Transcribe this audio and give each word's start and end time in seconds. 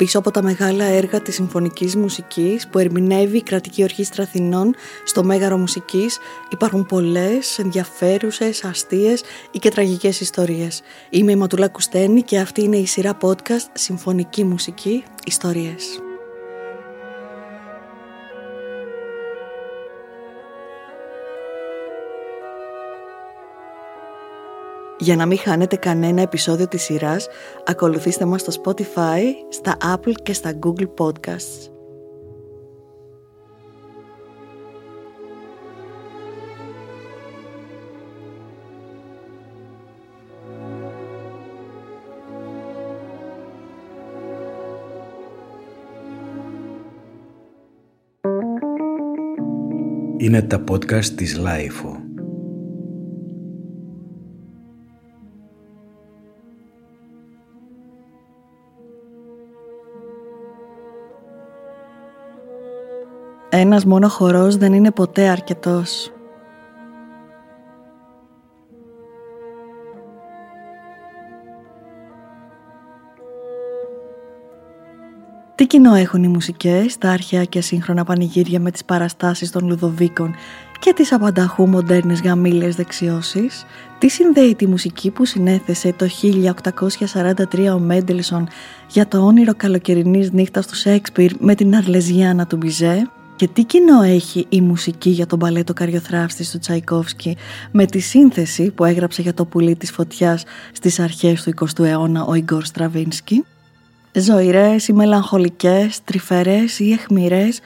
Πίσω 0.00 0.18
από 0.18 0.30
τα 0.30 0.42
μεγάλα 0.42 0.84
έργα 0.84 1.20
της 1.20 1.34
συμφωνικής 1.34 1.96
μουσικής 1.96 2.68
που 2.68 2.78
ερμηνεύει 2.78 3.36
η 3.36 3.42
Κρατική 3.42 3.82
Ορχήστρα 3.82 4.22
Αθηνών 4.22 4.74
στο 5.04 5.24
Μέγαρο 5.24 5.56
Μουσικής 5.56 6.18
υπάρχουν 6.50 6.86
πολλές 6.86 7.58
ενδιαφέρουσες, 7.58 8.64
αστείες 8.64 9.22
ή 9.50 9.58
και 9.58 9.70
τραγικές 9.70 10.20
ιστορίες. 10.20 10.82
Είμαι 11.10 11.32
η 11.32 11.36
Ματουλά 11.36 11.68
Κουστένη 11.68 12.22
και 12.22 12.38
αυτή 12.38 12.62
είναι 12.62 12.76
η 12.76 12.86
σειρά 12.86 13.16
podcast 13.20 13.68
Συμφωνική 13.72 14.44
Μουσική 14.44 15.04
Ιστορίες. 15.24 16.00
Για 25.00 25.16
να 25.16 25.26
μην 25.26 25.38
χάνετε 25.38 25.76
κανένα 25.76 26.22
επεισόδιο 26.22 26.68
της 26.68 26.82
σειράς, 26.82 27.28
ακολουθήστε 27.66 28.24
μας 28.24 28.40
στο 28.40 28.62
Spotify, 28.62 29.20
στα 29.48 29.76
Apple 29.94 30.14
και 30.22 30.32
στα 30.32 30.58
Google 30.62 30.88
Podcasts. 30.98 31.70
Είναι 50.16 50.42
τα 50.42 50.64
podcast 50.70 51.04
της 51.04 51.40
Lifeo. 51.44 52.09
Ένας 63.72 63.84
μόνο 63.84 64.08
χορός 64.08 64.56
δεν 64.56 64.72
είναι 64.72 64.90
ποτέ 64.90 65.28
αρκετός. 65.28 66.12
Τι 75.54 75.66
κοινό 75.66 75.94
έχουν 75.94 76.22
οι 76.22 76.28
μουσικές, 76.28 76.98
τα 76.98 77.10
αρχαία 77.10 77.44
και 77.44 77.60
σύγχρονα 77.60 78.04
πανηγύρια 78.04 78.60
με 78.60 78.70
τις 78.70 78.84
παραστάσεις 78.84 79.50
των 79.50 79.66
Λουδοβίκων 79.66 80.34
και 80.78 80.92
τις 80.92 81.12
απανταχού 81.12 81.68
μοντέρνες 81.68 82.20
γαμήλες 82.20 82.76
δεξιώσεις, 82.76 83.64
τι 83.98 84.08
συνδέει 84.08 84.54
τη 84.54 84.66
μουσική 84.66 85.10
που 85.10 85.24
συνέθεσε 85.24 85.92
το 85.92 86.06
1843 86.06 87.74
ο 87.74 87.78
Μέντελσον 87.78 88.48
για 88.88 89.08
το 89.08 89.18
όνειρο 89.18 89.54
καλοκαιρινής 89.54 90.32
νύχτας 90.32 90.66
του 90.66 90.76
Σέξπιρ 90.76 91.32
με 91.38 91.54
την 91.54 91.76
Αρλεζιάνα 91.76 92.46
του 92.46 92.56
Μπιζέ, 92.56 93.10
και 93.40 93.48
τι 93.48 93.64
κοινό 93.64 94.02
έχει 94.02 94.46
η 94.48 94.60
μουσική 94.60 95.10
για 95.10 95.26
τον 95.26 95.38
παλέτο 95.38 95.72
καριοθράφστης 95.72 96.50
του 96.50 96.58
Τσαϊκόφσκι 96.58 97.36
με 97.70 97.86
τη 97.86 97.98
σύνθεση 97.98 98.70
που 98.70 98.84
έγραψε 98.84 99.22
για 99.22 99.34
το 99.34 99.44
πουλί 99.44 99.76
της 99.76 99.90
φωτιάς 99.90 100.44
στις 100.72 101.00
αρχές 101.00 101.42
του 101.42 101.52
20ου 101.56 101.84
αιώνα 101.84 102.24
ο 102.24 102.34
Ιγκόρ 102.34 102.64
Στραβίνσκι; 102.64 103.44
Ζωηρές 104.12 104.88
ή 104.88 104.92
μελαγχολικές, 104.92 106.04
τρυφερές 106.04 106.78
ή 106.78 106.92
εχμηρές, 106.92 107.60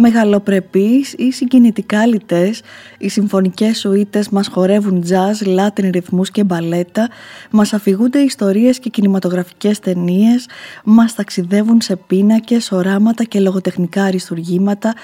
μεγαλοπρεπείς 0.00 1.12
ή 1.12 1.32
συγκινητικά 1.32 2.06
λιτές, 2.06 2.60
οι 2.98 3.08
συμφωνικές 3.08 3.78
σουίτες 3.78 4.28
μας 4.28 4.48
χορεύουν 4.48 5.00
τζάζ, 5.00 5.40
λάτιν 5.40 5.90
ρυθμούς 5.90 6.30
και 6.30 6.44
μπαλέτα, 6.44 7.08
μας 7.50 7.72
αφηγούνται 7.72 8.18
ιστορίες 8.18 8.78
και 8.78 8.90
κινηματογραφικές 8.90 9.78
ταινίες, 9.78 10.46
μας 10.84 11.14
ταξιδεύουν 11.14 11.80
σε 11.80 11.96
πίνακες, 11.96 12.72
οράματα 12.72 13.24
και 13.24 13.40
λογοτεχνικά 13.40 14.04
αριστουργήματα, 14.04 14.94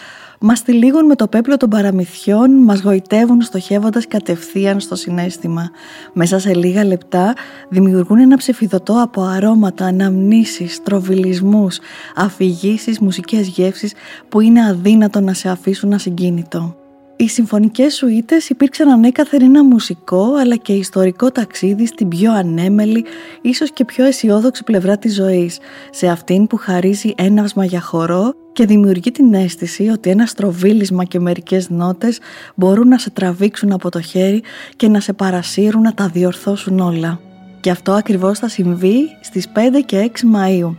μας 0.40 0.62
τυλίγουν 0.62 1.06
με 1.06 1.14
το 1.14 1.26
πέπλο 1.28 1.56
των 1.56 1.68
παραμυθιών, 1.70 2.50
μας 2.50 2.80
γοητεύουν 2.80 3.42
στοχεύοντας 3.42 4.08
κατευθείαν 4.08 4.80
στο 4.80 4.94
συνέστημα. 4.94 5.70
Μέσα 6.12 6.38
σε 6.38 6.54
λίγα 6.54 6.84
λεπτά 6.84 7.34
δημιουργούν 7.68 8.18
ένα 8.18 8.36
ψηφιδωτό 8.36 9.02
από 9.02 9.22
αρώματα, 9.22 9.86
αναμνήσεις, 9.86 10.82
τροβιλισμούς, 10.82 11.78
αφηγήσεις, 12.14 12.98
μουσικές 12.98 13.46
γεύσεις 13.46 13.92
που 14.28 14.40
είναι 14.40 14.66
αδύνατο 14.66 15.20
να 15.20 15.32
σε 15.32 15.48
αφήσουν 15.48 15.92
ασυγκίνητο. 15.92 16.85
Οι 17.18 17.28
συμφωνικές 17.28 17.94
σουίτες 17.94 18.48
υπήρξαν 18.48 18.88
ανέκαθεν 18.88 19.42
ένα 19.42 19.64
μουσικό 19.64 20.34
αλλά 20.34 20.56
και 20.56 20.72
ιστορικό 20.72 21.30
ταξίδι 21.30 21.86
στην 21.86 22.08
πιο 22.08 22.32
ανέμελη, 22.32 23.04
ίσως 23.40 23.70
και 23.72 23.84
πιο 23.84 24.04
αισιόδοξη 24.04 24.64
πλευρά 24.64 24.98
της 24.98 25.14
ζωής, 25.14 25.58
σε 25.90 26.08
αυτήν 26.08 26.46
που 26.46 26.56
χαρίζει 26.56 27.14
έναυσμα 27.16 27.64
για 27.64 27.80
χορό 27.80 28.34
και 28.52 28.66
δημιουργεί 28.66 29.10
την 29.10 29.34
αίσθηση 29.34 29.88
ότι 29.88 30.10
ένα 30.10 30.26
στροβίλισμα 30.26 31.04
και 31.04 31.20
μερικές 31.20 31.70
νότες 31.70 32.18
μπορούν 32.54 32.88
να 32.88 32.98
σε 32.98 33.10
τραβήξουν 33.10 33.72
από 33.72 33.90
το 33.90 34.00
χέρι 34.00 34.42
και 34.76 34.88
να 34.88 35.00
σε 35.00 35.12
παρασύρουν 35.12 35.82
να 35.82 35.94
τα 35.94 36.08
διορθώσουν 36.08 36.80
όλα. 36.80 37.20
Και 37.60 37.70
αυτό 37.70 37.92
ακριβώς 37.92 38.38
θα 38.38 38.48
συμβεί 38.48 39.00
στις 39.20 39.48
5 39.48 39.82
και 39.86 40.10
6 40.14 40.36
Μαΐου. 40.36 40.76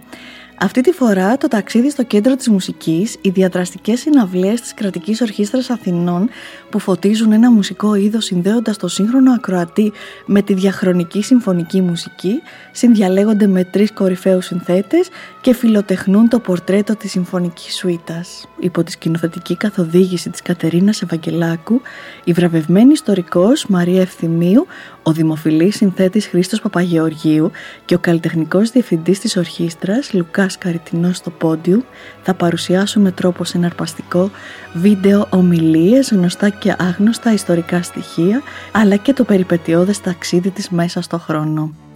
Αυτή 0.59 0.81
τη 0.81 0.91
φορά 0.91 1.38
το 1.38 1.47
ταξίδι 1.47 1.90
στο 1.90 2.03
κέντρο 2.03 2.35
της 2.35 2.50
μουσικής, 2.50 3.18
οι 3.22 3.29
διαδραστικές 3.29 4.00
συναυλίες 4.00 4.62
της 4.62 4.73
Κρατικής 4.73 5.22
Ορχήστρας 5.22 5.69
Αθηνών 5.69 6.29
που 6.69 6.79
φωτίζουν 6.79 7.31
ένα 7.31 7.51
μουσικό 7.51 7.95
είδος 7.95 8.25
συνδέοντας 8.25 8.78
το 8.78 8.88
σύγχρονο 8.88 9.31
ακροατή 9.31 9.91
με 10.25 10.41
τη 10.41 10.53
διαχρονική 10.53 11.22
συμφωνική 11.23 11.81
μουσική, 11.81 12.41
συνδιαλέγονται 12.72 13.47
με 13.47 13.63
τρεις 13.63 13.91
κορυφαίους 13.94 14.46
συνθέτες 14.46 15.07
και 15.41 15.53
φιλοτεχνούν 15.53 16.29
το 16.29 16.40
πορτρέτο 16.40 16.96
της 16.96 17.12
συμφωνικής 17.12 17.75
σουίτας. 17.75 18.47
Υπό 18.59 18.84
τη 18.84 18.91
σκηνοθετική 18.91 19.56
καθοδήγηση 19.56 20.29
της 20.29 20.41
Κατερίνας 20.41 21.01
Ευαγγελάκου, 21.01 21.81
η 22.23 22.31
βραβευμένη 22.31 22.91
ιστορικός 22.91 23.66
Μαρία 23.67 24.01
Ευθυμίου, 24.01 24.67
ο 25.07 25.12
δημοφιλής 25.12 25.75
συνθέτης 25.75 26.28
Χρήστος 26.28 26.62
Παπαγεωργίου 26.62 27.51
και 27.85 27.95
ο 27.95 28.00
καλλιτεχνικός 28.00 28.69
διευθυντής 28.69 29.19
της 29.19 29.38
ορχήστρας 29.38 30.13
Λουκάς 30.13 30.57
Καριτινός 30.57 31.18
στο 31.18 31.29
πόντιου 31.29 31.84
θα 32.23 32.34
παρουσιάσουν 32.34 33.01
με 33.01 33.12
τρόπο 33.12 33.44
συναρπαστικό 33.44 34.31
βίντεο 34.73 35.28
ομιλίες, 35.29 36.12
γνωστά 36.12 36.50
και 36.50 36.75
άγνωστα 36.78 37.34
ιστορικά 37.34 37.81
στοιχεία 37.81 38.41
αλλά 38.72 38.96
και 38.96 39.13
το 39.13 39.23
περιπετειώδες 39.23 40.01
ταξίδι 40.01 40.50
της 40.50 40.69
μέσα 40.69 41.01
στο 41.01 41.17
χρόνο. 41.17 41.87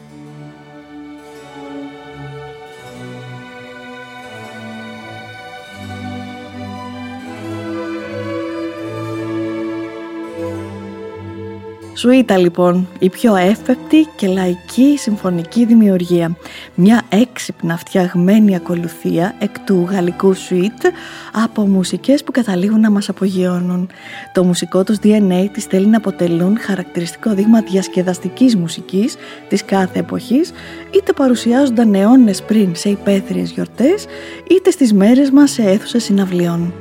Σουίτα 12.01 12.37
λοιπόν, 12.37 12.87
η 12.99 13.09
πιο 13.09 13.35
εύπεπτη 13.35 14.07
και 14.15 14.27
λαϊκή 14.27 14.97
συμφωνική 14.97 15.65
δημιουργία. 15.65 16.37
Μια 16.75 17.01
έξυπνα 17.09 17.77
φτιαγμένη 17.77 18.55
ακολουθία 18.55 19.35
εκ 19.39 19.59
του 19.59 19.87
γαλλικού 19.89 20.33
σουίτ 20.33 20.85
από 21.43 21.67
μουσικές 21.67 22.23
που 22.23 22.31
καταλήγουν 22.31 22.79
να 22.79 22.89
μας 22.89 23.09
απογειώνουν. 23.09 23.89
Το 24.33 24.43
μουσικό 24.43 24.83
τους 24.83 24.97
DNA 25.03 25.47
τις 25.51 25.65
θέλει 25.65 25.87
να 25.87 25.97
αποτελούν 25.97 26.57
χαρακτηριστικό 26.59 27.33
δείγμα 27.33 27.61
διασκεδαστικής 27.61 28.55
μουσικής 28.55 29.15
της 29.47 29.65
κάθε 29.65 29.99
εποχής, 29.99 30.51
είτε 30.95 31.13
παρουσιάζονταν 31.13 31.93
αιώνες 31.93 32.41
πριν 32.41 32.75
σε 32.75 32.89
υπαίθριες 32.89 33.51
γιορτές, 33.51 34.05
είτε 34.49 34.71
στις 34.71 34.93
μέρες 34.93 35.31
μας 35.31 35.51
σε 35.51 35.61
αίθουσες 35.61 36.03
συναυλιών. 36.03 36.73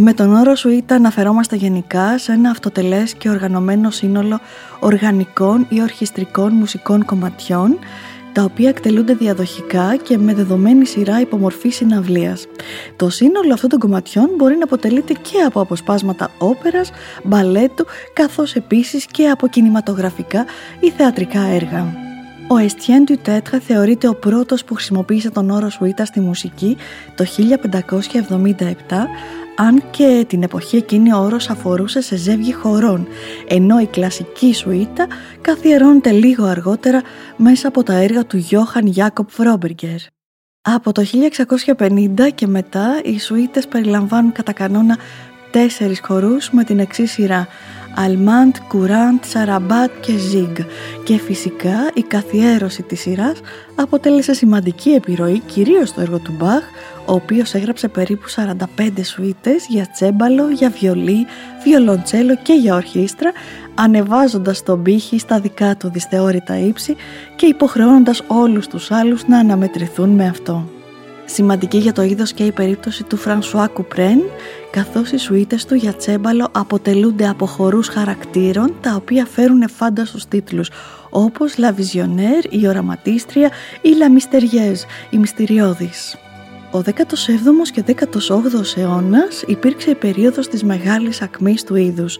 Με 0.00 0.12
τον 0.12 0.34
όρο 0.34 0.54
σου 0.54 0.68
είτε 0.68 0.94
αναφερόμαστε 0.94 1.56
γενικά 1.56 2.18
σε 2.18 2.32
ένα 2.32 2.50
αυτοτελές 2.50 3.14
και 3.14 3.30
οργανωμένο 3.30 3.90
σύνολο 3.90 4.40
οργανικών 4.80 5.66
ή 5.68 5.80
ορχιστρικών 5.80 6.52
μουσικών 6.52 7.04
κομματιών 7.04 7.78
τα 8.32 8.42
οποία 8.44 8.68
εκτελούνται 8.68 9.14
διαδοχικά 9.14 9.96
και 9.96 10.18
με 10.18 10.34
δεδομένη 10.34 10.86
σειρά 10.86 11.20
υπομορφής 11.20 11.76
συναυλίας. 11.76 12.46
Το 12.96 13.10
σύνολο 13.10 13.52
αυτών 13.52 13.68
των 13.68 13.78
κομματιών 13.78 14.30
μπορεί 14.36 14.56
να 14.56 14.64
αποτελείται 14.64 15.12
και 15.12 15.40
από 15.46 15.60
αποσπάσματα 15.60 16.30
όπερας, 16.38 16.90
μπαλέτου, 17.24 17.84
καθώς 18.12 18.54
επίσης 18.54 19.06
και 19.06 19.28
από 19.28 19.46
κινηματογραφικά 19.48 20.44
ή 20.80 20.90
θεατρικά 20.90 21.40
έργα. 21.40 21.94
Ο 22.48 22.56
Εστιέν 22.56 23.04
του 23.04 23.18
Τέτρα 23.22 23.60
θεωρείται 23.60 24.08
ο 24.08 24.14
πρώτος 24.14 24.64
που 24.64 24.74
χρησιμοποίησε 24.74 25.30
τον 25.30 25.50
όρο 25.50 25.70
σουίτα 25.70 26.04
στη 26.04 26.20
μουσική 26.20 26.76
το 27.14 27.24
1577 27.24 28.96
αν 29.60 29.82
και 29.90 30.24
την 30.28 30.42
εποχή 30.42 30.76
εκείνη 30.76 31.12
ο 31.12 31.18
όρος 31.18 31.50
αφορούσε 31.50 32.00
σε 32.00 32.16
ζεύγη 32.16 32.52
χωρών, 32.52 33.06
ενώ 33.48 33.80
η 33.80 33.86
κλασική 33.86 34.54
σουίτα 34.54 35.06
καθιερώνεται 35.40 36.10
λίγο 36.10 36.44
αργότερα 36.44 37.02
μέσα 37.36 37.68
από 37.68 37.82
τα 37.82 37.92
έργα 37.92 38.26
του 38.26 38.36
Γιώχαν 38.36 38.86
Γιάκοπ 38.86 39.30
Φρόμπεργκερ. 39.30 40.00
Από 40.62 40.92
το 40.92 41.04
1650 41.76 42.30
και 42.34 42.46
μετά 42.46 43.00
οι 43.04 43.18
σουίτες 43.18 43.68
περιλαμβάνουν 43.68 44.32
κατά 44.32 44.52
κανόνα 44.52 44.98
τέσσερις 45.50 46.00
χορούς 46.04 46.50
με 46.50 46.64
την 46.64 46.78
εξής 46.78 47.10
σειρά 47.12 47.48
Αλμάντ, 48.04 48.56
Κουράντ, 48.68 49.24
Σαραμπάτ 49.24 49.90
και 50.00 50.16
Ζίγκ 50.16 50.56
και 51.04 51.18
φυσικά 51.18 51.90
η 51.94 52.02
καθιέρωση 52.02 52.82
της 52.82 53.00
σειράς 53.00 53.40
αποτέλεσε 53.74 54.34
σημαντική 54.34 54.90
επιρροή 54.90 55.38
κυρίως 55.38 55.88
στο 55.88 56.00
έργο 56.00 56.18
του 56.18 56.34
Μπαχ 56.38 56.62
ο 57.06 57.12
οποίος 57.12 57.54
έγραψε 57.54 57.88
περίπου 57.88 58.24
45 58.78 58.88
σουίτες 59.02 59.66
για 59.68 59.90
τσέμπαλο, 59.92 60.50
για 60.50 60.70
βιολί, 60.70 61.26
βιολοντσέλο 61.64 62.36
και 62.42 62.52
για 62.52 62.74
ορχήστρα 62.74 63.32
ανεβάζοντας 63.74 64.62
τον 64.62 64.82
πύχη 64.82 65.18
στα 65.18 65.40
δικά 65.40 65.76
του 65.76 65.90
δυσθεώρητα 65.90 66.58
ύψη 66.58 66.96
και 67.36 67.46
υποχρεώνοντας 67.46 68.22
όλους 68.26 68.66
τους 68.66 68.90
άλλους 68.90 69.26
να 69.26 69.38
αναμετρηθούν 69.38 70.08
με 70.08 70.26
αυτό. 70.26 70.77
Σημαντική 71.30 71.78
για 71.78 71.92
το 71.92 72.02
είδος 72.02 72.32
και 72.32 72.44
η 72.44 72.52
περίπτωση 72.52 73.04
του 73.04 73.16
Φρανσουά 73.16 73.66
Κουπρέν, 73.66 74.20
καθώς 74.70 75.10
οι 75.10 75.16
σουίτες 75.16 75.64
του 75.64 75.74
για 75.74 75.94
τσέμπαλο 75.94 76.48
αποτελούνται 76.52 77.28
από 77.28 77.46
χορούς 77.46 77.88
χαρακτήρων 77.88 78.74
τα 78.80 78.94
οποία 78.94 79.26
φέρουν 79.26 79.64
στους 80.04 80.26
τίτλους, 80.28 80.70
όπως 81.10 81.54
«La 81.56 81.68
Visionnaire», 81.68 82.46
η 82.50 82.66
«Οραματίστρια» 82.66 83.50
ή 83.80 83.88
«La 83.98 84.04
Mystérieuse», 84.04 85.10
η 85.10 85.18
«Μυστηριώδης». 85.18 86.16
Ο 86.70 86.78
17ος 86.78 87.70
και 87.72 87.82
18ος 87.86 88.76
αιώνας 88.76 89.42
υπήρξε 89.46 89.90
η 89.90 89.94
περίοδος 89.94 90.48
της 90.48 90.64
μεγάλης 90.64 91.22
ακμής 91.22 91.64
του 91.64 91.74
είδους. 91.74 92.18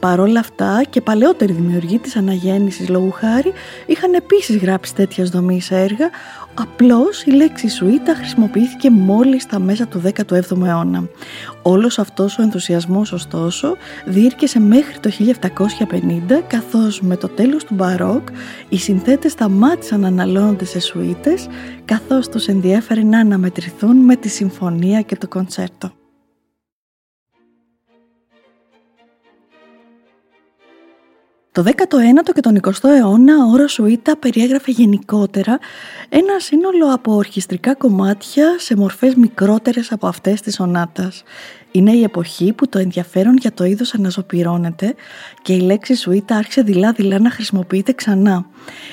Παρόλα 0.00 0.40
αυτά 0.40 0.82
και 0.90 1.00
παλαιότεροι 1.00 1.52
δημιουργοί 1.52 1.98
της 1.98 2.16
αναγέννησης 2.16 2.88
λόγου 2.88 3.10
χάρη 3.10 3.52
είχαν 3.86 4.14
επίσης 4.14 4.56
γράψει 4.56 4.94
τέτοια 4.94 5.24
δομή 5.24 5.60
έργα, 5.68 6.10
Απλώς 6.54 7.22
η 7.22 7.30
λέξη 7.30 7.68
σουίτα 7.68 8.14
χρησιμοποιήθηκε 8.14 8.90
μόλις 8.90 9.42
στα 9.42 9.58
μέσα 9.58 9.86
του 9.86 10.02
17ου 10.04 10.66
αιώνα. 10.66 11.08
Όλος 11.62 11.98
αυτός 11.98 12.38
ο 12.38 12.42
ενθουσιασμός 12.42 13.12
ωστόσο 13.12 13.76
διήρκεσε 14.04 14.60
μέχρι 14.60 14.98
το 15.00 15.10
1750 15.10 16.42
καθώς 16.46 17.00
με 17.00 17.16
το 17.16 17.28
τέλος 17.28 17.64
του 17.64 17.74
μπαρόκ 17.74 18.28
οι 18.68 18.78
συνθέτες 18.78 19.32
σταμάτησαν 19.32 20.00
να 20.00 20.06
αναλώνονται 20.06 20.64
σε 20.64 20.80
σουίτες 20.80 21.46
καθώς 21.84 22.28
τους 22.28 22.46
ενδιέφερε 22.46 23.02
να 23.02 23.18
αναμετρηθούν 23.18 23.96
με 23.96 24.16
τη 24.16 24.28
συμφωνία 24.28 25.00
και 25.00 25.16
το 25.16 25.28
κοντσέρτο. 25.28 26.03
Το 31.54 31.62
19ο 31.66 32.32
και 32.34 32.40
τον 32.40 32.60
20ο 32.62 32.88
αιώνα 32.88 33.44
ο 33.44 33.50
όρος 33.50 33.72
Σουίτα 33.72 34.16
περιέγραφε 34.16 34.70
γενικότερα 34.70 35.58
ένα 36.08 36.38
σύνολο 36.38 36.92
από 36.92 37.14
ορχιστρικά 37.14 37.74
κομμάτια 37.74 38.54
σε 38.58 38.76
μορφές 38.76 39.14
μικρότερες 39.14 39.92
από 39.92 40.06
αυτές 40.06 40.40
της 40.40 40.54
σονάτας. 40.54 41.22
Είναι 41.76 41.92
η 41.92 42.02
εποχή 42.02 42.52
που 42.52 42.68
το 42.68 42.78
ενδιαφέρον 42.78 43.36
για 43.36 43.52
το 43.52 43.64
είδος 43.64 43.94
αναζωπυρώνεται 43.94 44.94
και 45.42 45.52
η 45.52 45.60
λέξη 45.60 45.94
σουίτα 45.94 46.36
άρχισε 46.36 46.62
δειλά-δειλά 46.62 47.18
να 47.18 47.30
χρησιμοποιείται 47.30 47.92
ξανά. 47.92 48.46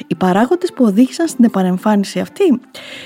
Οι 0.08 0.16
παράγοντες 0.16 0.74
που 0.74 0.84
οδήγησαν 0.86 1.28
στην 1.28 1.46
επανεμφάνιση 1.46 2.20
αυτή 2.20 2.60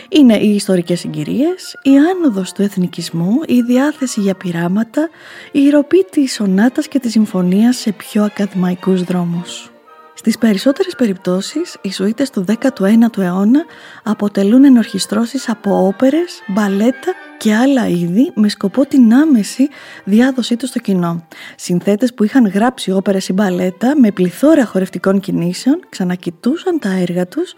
είναι 0.09 0.37
οι 0.37 0.55
ιστορικές 0.55 0.99
συγκυρίες, 0.99 1.79
η 1.83 1.91
άνοδος 1.97 2.51
του 2.51 2.61
εθνικισμού, 2.61 3.39
η 3.47 3.61
διάθεση 3.61 4.21
για 4.21 4.35
πειράματα, 4.35 5.09
η 5.51 5.69
ροπή 5.69 6.05
της 6.11 6.33
σονάτας 6.33 6.87
και 6.87 6.99
της 6.99 7.11
συμφωνίας 7.11 7.77
σε 7.77 7.91
πιο 7.91 8.23
ακαδημαϊκούς 8.23 9.03
δρόμους. 9.03 9.74
Στις 10.25 10.37
περισσότερες 10.37 10.95
περιπτώσεις, 10.95 11.77
οι 11.81 11.91
σουίτες 11.91 12.29
του 12.29 12.45
19ου 12.47 13.17
αιώνα 13.17 13.65
αποτελούν 14.03 14.63
ενορχιστρώσεις 14.63 15.49
από 15.49 15.87
όπερες, 15.87 16.41
μπαλέτα 16.47 17.13
και 17.37 17.55
άλλα 17.55 17.87
είδη 17.87 18.31
με 18.35 18.49
σκοπό 18.49 18.85
την 18.85 19.13
άμεση 19.13 19.69
διάδοσή 20.03 20.55
τους 20.55 20.69
στο 20.69 20.79
κοινό. 20.79 21.27
Συνθέτες 21.55 22.13
που 22.13 22.23
είχαν 22.23 22.47
γράψει 22.47 22.91
όπερες 22.91 23.27
ή 23.27 23.33
μπαλέτα 23.33 23.99
με 23.99 24.11
πληθώρα 24.11 24.65
χορευτικών 24.65 25.19
κινήσεων 25.19 25.79
ξανακοιτούσαν 25.89 26.79
τα 26.79 26.89
έργα 26.89 27.27
τους 27.27 27.53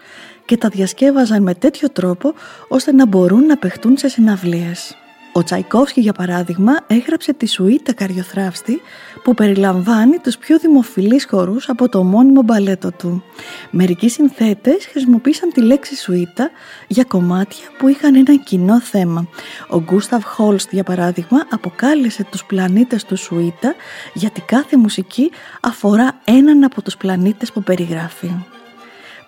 και 0.45 0.57
τα 0.57 0.69
διασκεύαζαν 0.69 1.43
με 1.43 1.53
τέτοιο 1.53 1.89
τρόπο 1.89 2.33
ώστε 2.67 2.91
να 2.91 3.05
μπορούν 3.05 3.45
να 3.45 3.57
παιχτούν 3.57 3.97
σε 3.97 4.07
συναυλίες. 4.07 4.97
Ο 5.37 5.43
Τσαϊκόφσκι 5.43 6.01
για 6.01 6.13
παράδειγμα 6.13 6.73
έγραψε 6.87 7.33
τη 7.33 7.45
Σουίτα 7.45 7.93
Καριοθράφστη 7.93 8.81
που 9.23 9.33
περιλαμβάνει 9.33 10.17
τους 10.17 10.37
πιο 10.37 10.59
δημοφιλείς 10.59 11.25
χορούς 11.25 11.69
από 11.69 11.89
το 11.89 12.03
μόνιμο 12.03 12.41
μπαλέτο 12.41 12.91
του. 12.91 13.23
Μερικοί 13.71 14.09
συνθέτες 14.09 14.85
χρησιμοποίησαν 14.85 15.49
τη 15.49 15.61
λέξη 15.61 15.95
Σουίτα 15.95 16.49
για 16.87 17.03
κομμάτια 17.03 17.65
που 17.77 17.87
είχαν 17.87 18.15
ένα 18.15 18.35
κοινό 18.35 18.81
θέμα. 18.81 19.27
Ο 19.69 19.79
Γκούσταβ 19.79 20.23
Χόλστ 20.23 20.71
για 20.71 20.83
παράδειγμα 20.83 21.47
αποκάλεσε 21.51 22.23
τους 22.31 22.45
πλανήτες 22.45 23.03
του 23.03 23.17
Σουίτα 23.17 23.75
γιατί 24.13 24.41
κάθε 24.41 24.77
μουσική 24.77 25.31
αφορά 25.61 26.21
έναν 26.23 26.63
από 26.63 26.81
τους 26.81 26.97
πλανήτες 26.97 27.51
που 27.51 27.63
περιγράφει 27.63 28.31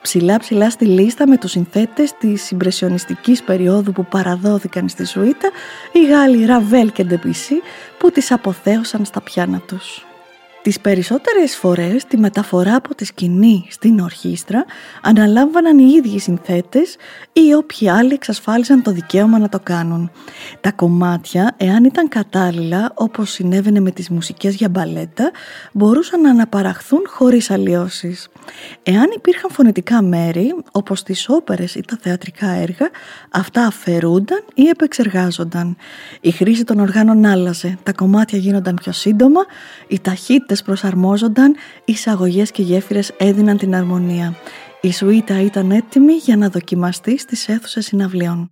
ψηλά 0.02 0.40
ψηλά 0.40 0.70
στη 0.70 0.86
λίστα 0.86 1.28
με 1.28 1.38
τους 1.38 1.52
συνθέτες 1.52 2.14
της 2.18 2.44
συμπρεσιονιστικής 2.44 3.44
περίοδου 3.44 3.92
που 3.92 4.06
παραδόθηκαν 4.06 4.90
στη 4.90 5.06
Σουίτα 5.06 5.50
οι 5.92 6.06
Γάλλοι 6.06 6.46
Ραβέλ 6.46 6.92
και 6.92 7.04
Ντεπισί 7.04 7.62
που 7.98 8.12
τις 8.12 8.32
αποθέωσαν 8.32 9.06
στα 9.06 9.22
πιάνα 9.22 9.60
τους. 9.60 10.09
Τις 10.62 10.80
περισσότερες 10.80 11.56
φορές 11.56 12.06
τη 12.06 12.18
μεταφορά 12.18 12.76
από 12.76 12.96
τη 12.96 13.06
σκηνή 13.06 13.66
στην 13.70 14.00
ορχήστρα 14.00 14.66
αναλάμβαναν 15.02 15.80
οι 15.80 15.94
ίδιοι 15.98 16.20
συνθέτες 16.20 16.96
ή 17.34 17.54
όποιοι 17.54 17.90
άλλοι 17.90 18.14
εξασφάλισαν 18.14 18.82
το 18.82 18.92
δικαίωμα 18.92 19.40
να 19.40 19.50
το 19.50 19.60
κάνουν. 19.64 20.12
Τα 20.62 20.72
κομμάτια, 20.72 21.56
εάν 21.58 21.84
ήταν 21.84 22.08
κατάλληλα 22.08 22.92
όπως 22.94 23.30
συνέβαινε 23.30 23.80
με 23.80 23.92
τις 23.92 24.10
μουσικές 24.10 24.56
για 24.56 24.70
μπαλέτα, 24.70 25.32
μπορούσαν 25.74 26.22
να 26.22 26.30
αναπαραχθούν 26.30 27.02
χωρίς 27.08 27.52
αλλοιώσεις. 27.52 28.30
Εάν 28.84 29.06
υπήρχαν 29.16 29.52
φωνητικά 29.52 30.02
μέρη, 30.02 30.56
όπως 30.72 31.04
τις 31.04 31.30
όπερες 31.30 31.76
ή 31.76 31.82
τα 31.82 31.98
θεατρικά 32.02 32.50
έργα, 32.50 32.90
αυτά 33.32 33.66
αφαιρούνταν 33.66 34.44
ή 34.54 34.68
επεξεργάζονταν. 34.68 35.78
Η 36.22 36.32
χρήση 36.32 36.64
των 36.64 36.80
οργάνων 36.80 37.26
άλλαζε, 37.26 37.78
τα 37.84 37.94
κομμάτια 37.94 38.38
γίνονταν 38.38 38.76
πιο 38.76 38.92
σύντομα, 38.92 39.46
η 39.88 40.00
ταχύτητες 40.50 40.62
προσαρμόζονταν, 40.62 41.56
οι 41.86 41.92
εισαγωγές 41.92 42.52
και 42.52 42.62
γέφυρες 42.62 43.14
έδιναν 43.18 43.58
την 43.58 43.76
αρμονία. 43.76 44.36
Η 44.82 44.92
σουίτα 44.92 45.42
ήταν 45.42 45.72
έτοιμη 45.72 46.14
για 46.14 46.38
να 46.38 46.50
δοκιμαστεί 46.50 47.18
στις 47.18 47.48
αίθουσες 47.48 47.86
συναυλιών. 47.86 48.52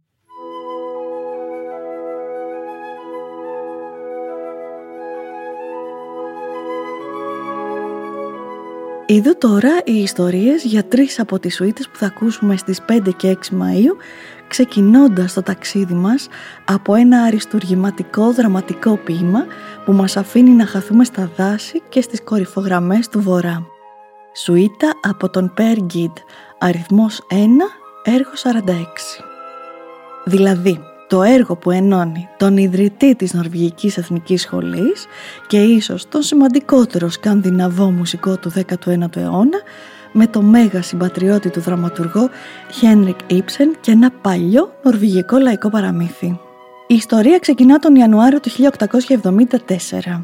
Είδω 9.10 9.36
τώρα 9.38 9.82
οι 9.84 9.94
ιστορίες 9.94 10.64
για 10.64 10.84
τρεις 10.84 11.20
από 11.20 11.40
τις 11.40 11.56
σουίτες 11.56 11.90
που 11.90 11.98
θα 11.98 12.06
ακούσουμε 12.06 12.58
στις 12.58 12.82
5 12.88 13.16
και 13.18 13.38
6 13.52 13.54
Μαΐου 13.54 13.96
ξεκινώντας 14.48 15.34
το 15.34 15.42
ταξίδι 15.42 15.94
μας 15.94 16.28
από 16.66 16.96
ένα 16.96 17.22
αριστουργηματικό 17.22 18.32
δραματικό 18.32 18.98
ποίημα 18.98 19.46
που 19.86 19.92
μας 19.92 20.18
αφήνει 20.18 20.50
να 20.50 20.66
χαθούμε 20.66 21.04
στα 21.04 21.32
δάση 21.36 21.82
και 21.90 22.02
στις 22.02 22.24
κορυφογραμμές 22.24 23.08
του 23.08 23.22
βορρά. 23.22 23.66
Σουίτα 24.34 24.92
από 25.02 25.30
τον 25.30 25.54
Per 25.58 25.78
Gid, 25.94 26.14
αριθμός 26.58 27.22
1, 27.30 27.36
έργο 28.04 28.32
46. 28.36 29.22
Δηλαδή, 30.26 30.80
το 31.08 31.24
έργο 31.24 31.56
που 31.56 31.72
ενώνει 31.72 32.30
τον 32.38 32.58
ιδρυτή 32.58 33.16
της 33.16 33.34
Νορβηγικής 33.34 33.98
Εθνικής 33.98 34.42
Σχολής 34.42 35.06
και 35.48 35.58
ίσως 35.58 36.08
τον 36.10 36.22
σημαντικότερο 36.22 37.10
σκανδιναβό 37.10 37.92
μουσικό 37.92 38.38
του 38.38 38.52
19ου 38.56 39.16
αιώνα 39.16 39.62
με 40.12 40.28
το 40.28 40.42
μέγα 40.42 40.82
συμπατριώτη 40.82 41.50
του 41.50 41.60
δραματουργό 41.60 42.30
Χένρικ 42.72 43.20
Ήψεν 43.28 43.78
και 43.82 43.92
ένα 43.92 44.12
παλιό 44.22 44.72
νορβηγικό 44.84 45.38
λαϊκό 45.38 45.70
παραμύθι. 45.70 46.40
Η 46.89 46.96
ιστορία 46.96 47.39
ξεκινά 47.39 47.79
τον 47.79 47.96
Ιανουάριο 47.96 48.39
του 48.39 48.50
1874. 48.50 50.24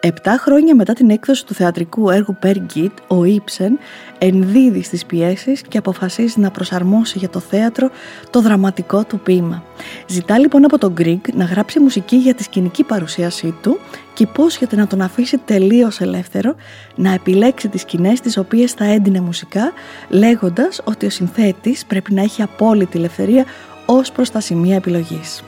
Επτά 0.00 0.36
χρόνια 0.40 0.74
μετά 0.74 0.92
την 0.92 1.10
έκδοση 1.10 1.46
του 1.46 1.54
θεατρικού 1.54 2.10
έργου 2.10 2.36
Γκίτ, 2.58 2.92
ο 3.06 3.24
Ήψεν 3.24 3.78
ενδίδει 4.18 4.82
στις 4.82 5.06
πιέσεις 5.06 5.62
και 5.62 5.78
αποφασίζει 5.78 6.40
να 6.40 6.50
προσαρμόσει 6.50 7.18
για 7.18 7.28
το 7.28 7.40
θέατρο 7.40 7.90
το 8.30 8.40
δραματικό 8.40 9.04
του 9.04 9.20
ποίημα. 9.20 9.62
Ζητά 10.06 10.38
λοιπόν 10.38 10.64
από 10.64 10.78
τον 10.78 10.92
Γκριγκ 10.92 11.20
να 11.34 11.44
γράψει 11.44 11.80
μουσική 11.80 12.16
για 12.16 12.34
τη 12.34 12.42
σκηνική 12.42 12.84
παρουσίασή 12.84 13.54
του 13.62 13.78
και 14.14 14.22
υπόσχεται 14.22 14.76
να 14.76 14.86
τον 14.86 15.00
αφήσει 15.00 15.38
τελείως 15.38 16.00
ελεύθερο 16.00 16.54
να 16.94 17.12
επιλέξει 17.12 17.68
τις 17.68 17.80
σκηνές 17.80 18.20
τις 18.20 18.36
οποίες 18.36 18.72
θα 18.72 18.84
έντυνε 18.84 19.20
μουσικά 19.20 19.72
λέγοντας 20.08 20.80
ότι 20.84 21.06
ο 21.06 21.10
συνθέτης 21.10 21.84
πρέπει 21.84 22.14
να 22.14 22.22
έχει 22.22 22.42
απόλυτη 22.42 22.98
ελευθερία 22.98 23.44
ως 23.86 24.12
προς 24.12 24.30
τα 24.30 24.40
σημεία 24.40 24.76
επιλογής. 24.76 25.42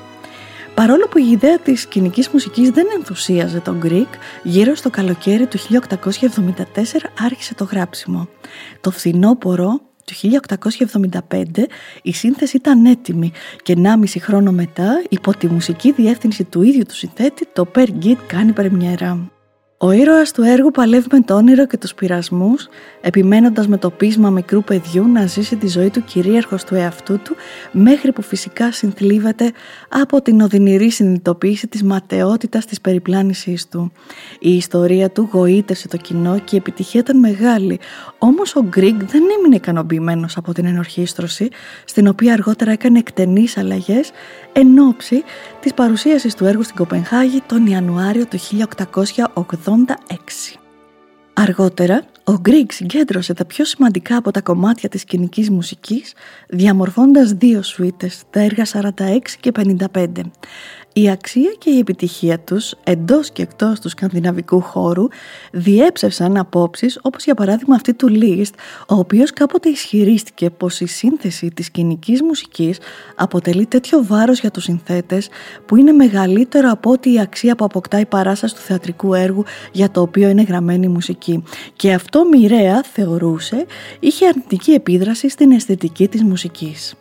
Παρόλο 0.76 1.08
που 1.08 1.18
η 1.18 1.30
ιδέα 1.30 1.58
της 1.58 1.80
σκηνικής 1.80 2.28
μουσικής 2.28 2.70
δεν 2.70 2.86
ενθουσίαζε 2.96 3.60
τον 3.60 3.78
Γκρικ, 3.78 4.08
γύρω 4.42 4.74
στο 4.74 4.90
καλοκαίρι 4.90 5.46
του 5.46 5.58
1874 5.58 5.64
άρχισε 7.18 7.54
το 7.54 7.64
γράψιμο. 7.64 8.28
Το 8.80 8.90
φθινόπωρο 8.90 9.80
του 10.04 10.14
1875 11.30 11.44
η 12.02 12.12
σύνθεση 12.12 12.56
ήταν 12.56 12.84
έτοιμη 12.84 13.32
και 13.62 13.74
1,5 13.76 14.04
χρόνο 14.20 14.52
μετά 14.52 15.02
υπό 15.08 15.36
τη 15.36 15.46
μουσική 15.46 15.92
διεύθυνση 15.92 16.44
του 16.44 16.62
ίδιου 16.62 16.84
του 16.88 16.94
συνθέτη 16.94 17.46
το 17.52 17.68
Per 17.74 17.88
Git 18.02 18.16
κάνει 18.26 18.52
πρεμιέρα. 18.52 19.35
Ο 19.78 19.90
ήρωας 19.90 20.32
του 20.32 20.42
έργου 20.42 20.70
παλεύει 20.70 21.06
με 21.12 21.20
το 21.20 21.34
όνειρο 21.34 21.66
και 21.66 21.76
τους 21.76 21.94
πειρασμούς, 21.94 22.68
επιμένοντας 23.00 23.68
με 23.68 23.76
το 23.76 23.90
πείσμα 23.90 24.30
μικρού 24.30 24.62
παιδιού 24.62 25.06
να 25.06 25.26
ζήσει 25.26 25.56
τη 25.56 25.68
ζωή 25.68 25.90
του 25.90 26.04
κυρίαρχος 26.04 26.64
του 26.64 26.74
εαυτού 26.74 27.18
του, 27.18 27.36
μέχρι 27.72 28.12
που 28.12 28.22
φυσικά 28.22 28.72
συνθλίβεται 28.72 29.52
από 29.88 30.22
την 30.22 30.40
οδυνηρή 30.40 30.90
συνειδητοποίηση 30.90 31.66
της 31.66 31.82
ματαιότητας 31.82 32.66
της 32.66 32.80
περιπλάνησής 32.80 33.68
του. 33.68 33.92
Η 34.38 34.56
ιστορία 34.56 35.10
του 35.10 35.28
γοήτευσε 35.32 35.88
το 35.88 35.96
κοινό 35.96 36.38
και 36.38 36.54
η 36.54 36.58
επιτυχία 36.58 37.00
ήταν 37.00 37.18
μεγάλη, 37.18 37.78
όμως 38.26 38.56
ο 38.56 38.62
Γκριγκ 38.62 39.02
δεν 39.02 39.22
έμεινε 39.38 39.56
ικανοποιημένος 39.56 40.36
από 40.36 40.52
την 40.52 40.66
ενορχίστρωση, 40.66 41.48
στην 41.84 42.08
οποία 42.08 42.32
αργότερα 42.32 42.72
έκανε 42.72 42.98
εκτενείς 42.98 43.56
αλλαγές 43.56 44.10
εν 44.52 44.78
ώψη 44.78 45.22
της 45.60 45.74
παρουσίασης 45.74 46.34
του 46.34 46.44
έργου 46.44 46.62
στην 46.62 46.76
Κοπενχάγη 46.76 47.42
τον 47.46 47.66
Ιανουάριο 47.66 48.26
του 48.26 48.38
1886. 48.38 50.58
Αργότερα, 51.32 52.02
ο 52.24 52.32
Γκρίγκ 52.40 52.70
συγκέντρωσε 52.70 53.34
τα 53.34 53.44
πιο 53.44 53.64
σημαντικά 53.64 54.16
από 54.16 54.30
τα 54.30 54.40
κομμάτια 54.40 54.88
της 54.88 55.00
σκηνικής 55.00 55.50
μουσικής, 55.50 56.12
διαμορφώντας 56.48 57.32
δύο 57.32 57.62
σουίτες, 57.62 58.22
τα 58.30 58.40
έργα 58.40 58.64
46 58.64 59.36
και 59.40 59.52
55. 59.52 60.30
Η 60.98 61.10
αξία 61.10 61.54
και 61.58 61.70
η 61.70 61.78
επιτυχία 61.78 62.40
τους 62.40 62.74
εντός 62.84 63.30
και 63.30 63.42
εκτός 63.42 63.80
του 63.80 63.88
σκανδιναβικού 63.88 64.60
χώρου 64.60 65.06
διέψευσαν 65.52 66.36
απόψεις 66.36 66.98
όπως 67.02 67.24
για 67.24 67.34
παράδειγμα 67.34 67.74
αυτή 67.74 67.94
του 67.94 68.08
Λίστ, 68.08 68.54
ο 68.88 68.94
οποίος 68.94 69.32
κάποτε 69.32 69.68
ισχυρίστηκε 69.68 70.50
πως 70.50 70.80
η 70.80 70.86
σύνθεση 70.86 71.50
της 71.50 71.66
σκηνικής 71.66 72.22
μουσικής 72.22 72.78
αποτελεί 73.14 73.66
τέτοιο 73.66 74.04
βάρος 74.04 74.40
για 74.40 74.50
τους 74.50 74.62
συνθέτες 74.62 75.28
που 75.66 75.76
είναι 75.76 75.92
μεγαλύτερο 75.92 76.70
από 76.70 76.90
ό,τι 76.90 77.12
η 77.12 77.20
αξία 77.20 77.56
που 77.56 77.64
αποκτά 77.64 78.00
η 78.00 78.06
παράσταση 78.06 78.54
του 78.54 78.60
θεατρικού 78.60 79.14
έργου 79.14 79.44
για 79.72 79.90
το 79.90 80.00
οποίο 80.00 80.28
είναι 80.28 80.42
γραμμένη 80.42 80.86
η 80.86 80.88
μουσική. 80.88 81.42
Και 81.76 81.92
αυτό 81.92 82.24
μοιραία 82.28 82.82
θεωρούσε 82.92 83.66
είχε 84.00 84.26
αρνητική 84.26 84.72
επίδραση 84.72 85.28
στην 85.28 85.52
αισθητική 85.52 86.08
της 86.08 86.22
μουσικής. 86.22 86.94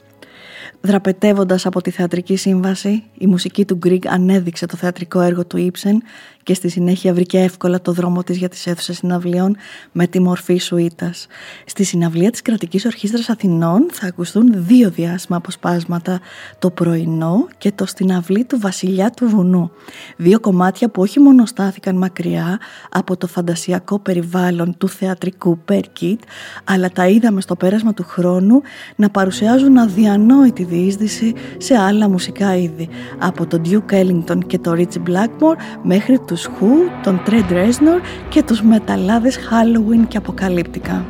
Δραπετεύοντας 0.86 1.66
από 1.66 1.82
τη 1.82 1.90
θεατρική 1.92 2.36
σύμβαση, 2.36 3.04
η 3.18 3.28
μουσική 3.28 3.66
του 3.66 3.76
Γκριγκ 3.76 4.08
ανέδειξε 4.08 4.66
το 4.66 4.78
θεατρικό 4.78 5.22
έργο 5.22 5.46
του 5.46 5.58
Ήψεν 5.58 6.02
και 6.46 6.54
στη 6.54 6.70
συνέχεια 6.70 7.14
βρήκε 7.14 7.40
εύκολα 7.40 7.82
το 7.82 7.92
δρόμο 7.92 8.24
της 8.24 8.38
για 8.38 8.50
τις 8.50 8.68
αίθουσες 8.68 8.98
συναυλίων 8.98 9.56
με 9.92 10.08
τη 10.08 10.20
μορφή 10.20 10.58
σουίτας. 10.58 11.28
Στη 11.66 11.84
συναυλία 11.84 12.32
της 12.32 12.42
Κρατικής 12.42 12.86
Ορχήστρας 12.86 13.30
Αθηνών 13.30 13.88
θα 13.92 14.08
ακουστούν 14.08 14.52
δύο 14.54 14.90
διάσημα 14.90 15.38
αποσπάσματα, 15.38 16.20
το 16.60 16.70
πρωινό 16.70 17.48
και 17.58 17.72
το 17.72 17.86
στην 17.86 18.12
αυλή 18.12 18.46
του 18.46 18.60
Βασιλιά 18.60 19.10
του 19.10 19.30
Βουνού. 19.30 19.72
Δύο 20.18 20.40
κομμάτια 20.40 20.90
που 20.90 21.02
όχι 21.02 21.20
μόνο 21.20 21.46
στάθηκαν 21.46 21.96
μακριά 21.96 22.60
από 22.90 23.18
το 23.18 23.28
φαντασιακό 23.28 24.00
περιβάλλον 24.00 24.78
του 24.78 24.88
θεατρικού 24.88 25.60
Περκίτ, 25.66 26.22
αλλά 26.64 26.90
τα 26.90 27.08
είδαμε 27.08 27.42
στο 27.42 27.56
πέρασμα 27.56 27.94
του 27.94 28.04
χρόνου 28.04 28.62
να 28.96 29.10
παρουσιάζουν 29.10 29.78
αδιανόητη 29.78 30.64
διείσδυση 30.64 31.34
σε 31.58 31.78
άλλα 31.78 32.10
μουσικά 32.10 32.56
είδη, 32.56 32.90
από 33.20 33.46
τον 33.46 33.62
Duke 33.66 33.94
Ellington 33.94 34.40
και 34.48 34.60
το 34.60 34.72
Rich 34.72 35.10
Blackmore 35.10 35.58
μέχρι 35.84 36.20
τους 36.20 36.35
τους 36.36 36.50
Who, 36.60 36.92
τον 37.04 37.22
Trent 37.26 37.52
Reznor 37.52 38.02
και 38.30 38.44
τους 38.44 38.62
μεταλλάδες 38.62 39.38
Halloween 39.38 40.06
και 40.08 40.18
Αποκαλύπτικα. 40.18 41.06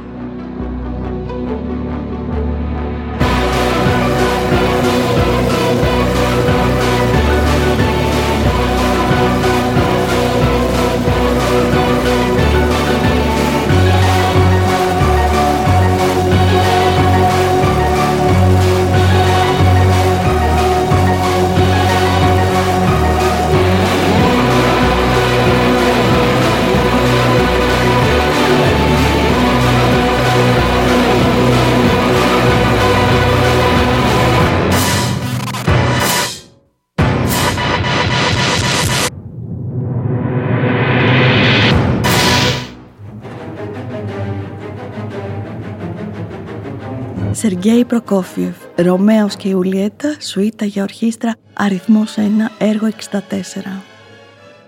Σεργέη 47.65 47.85
Προκόφιεφ, 47.85 48.55
Ρωμαίος 48.75 49.35
και 49.35 49.47
Ιουλιέτα, 49.47 50.15
Σουίτα 50.19 50.65
για 50.65 50.83
ορχήστρα, 50.83 51.35
αριθμός 51.53 52.15
1, 52.17 52.21
έργο 52.57 52.87
64. 52.87 53.81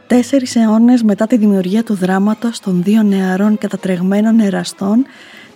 Τέσσερις 0.07 0.55
αιώνες 0.55 1.03
μετά 1.03 1.27
τη 1.27 1.37
δημιουργία 1.37 1.83
του 1.83 1.93
δράματος 1.93 2.59
των 2.59 2.83
δύο 2.83 3.03
νεαρών 3.03 3.57
κατατρεγμένων 3.57 4.39
εραστών, 4.39 5.05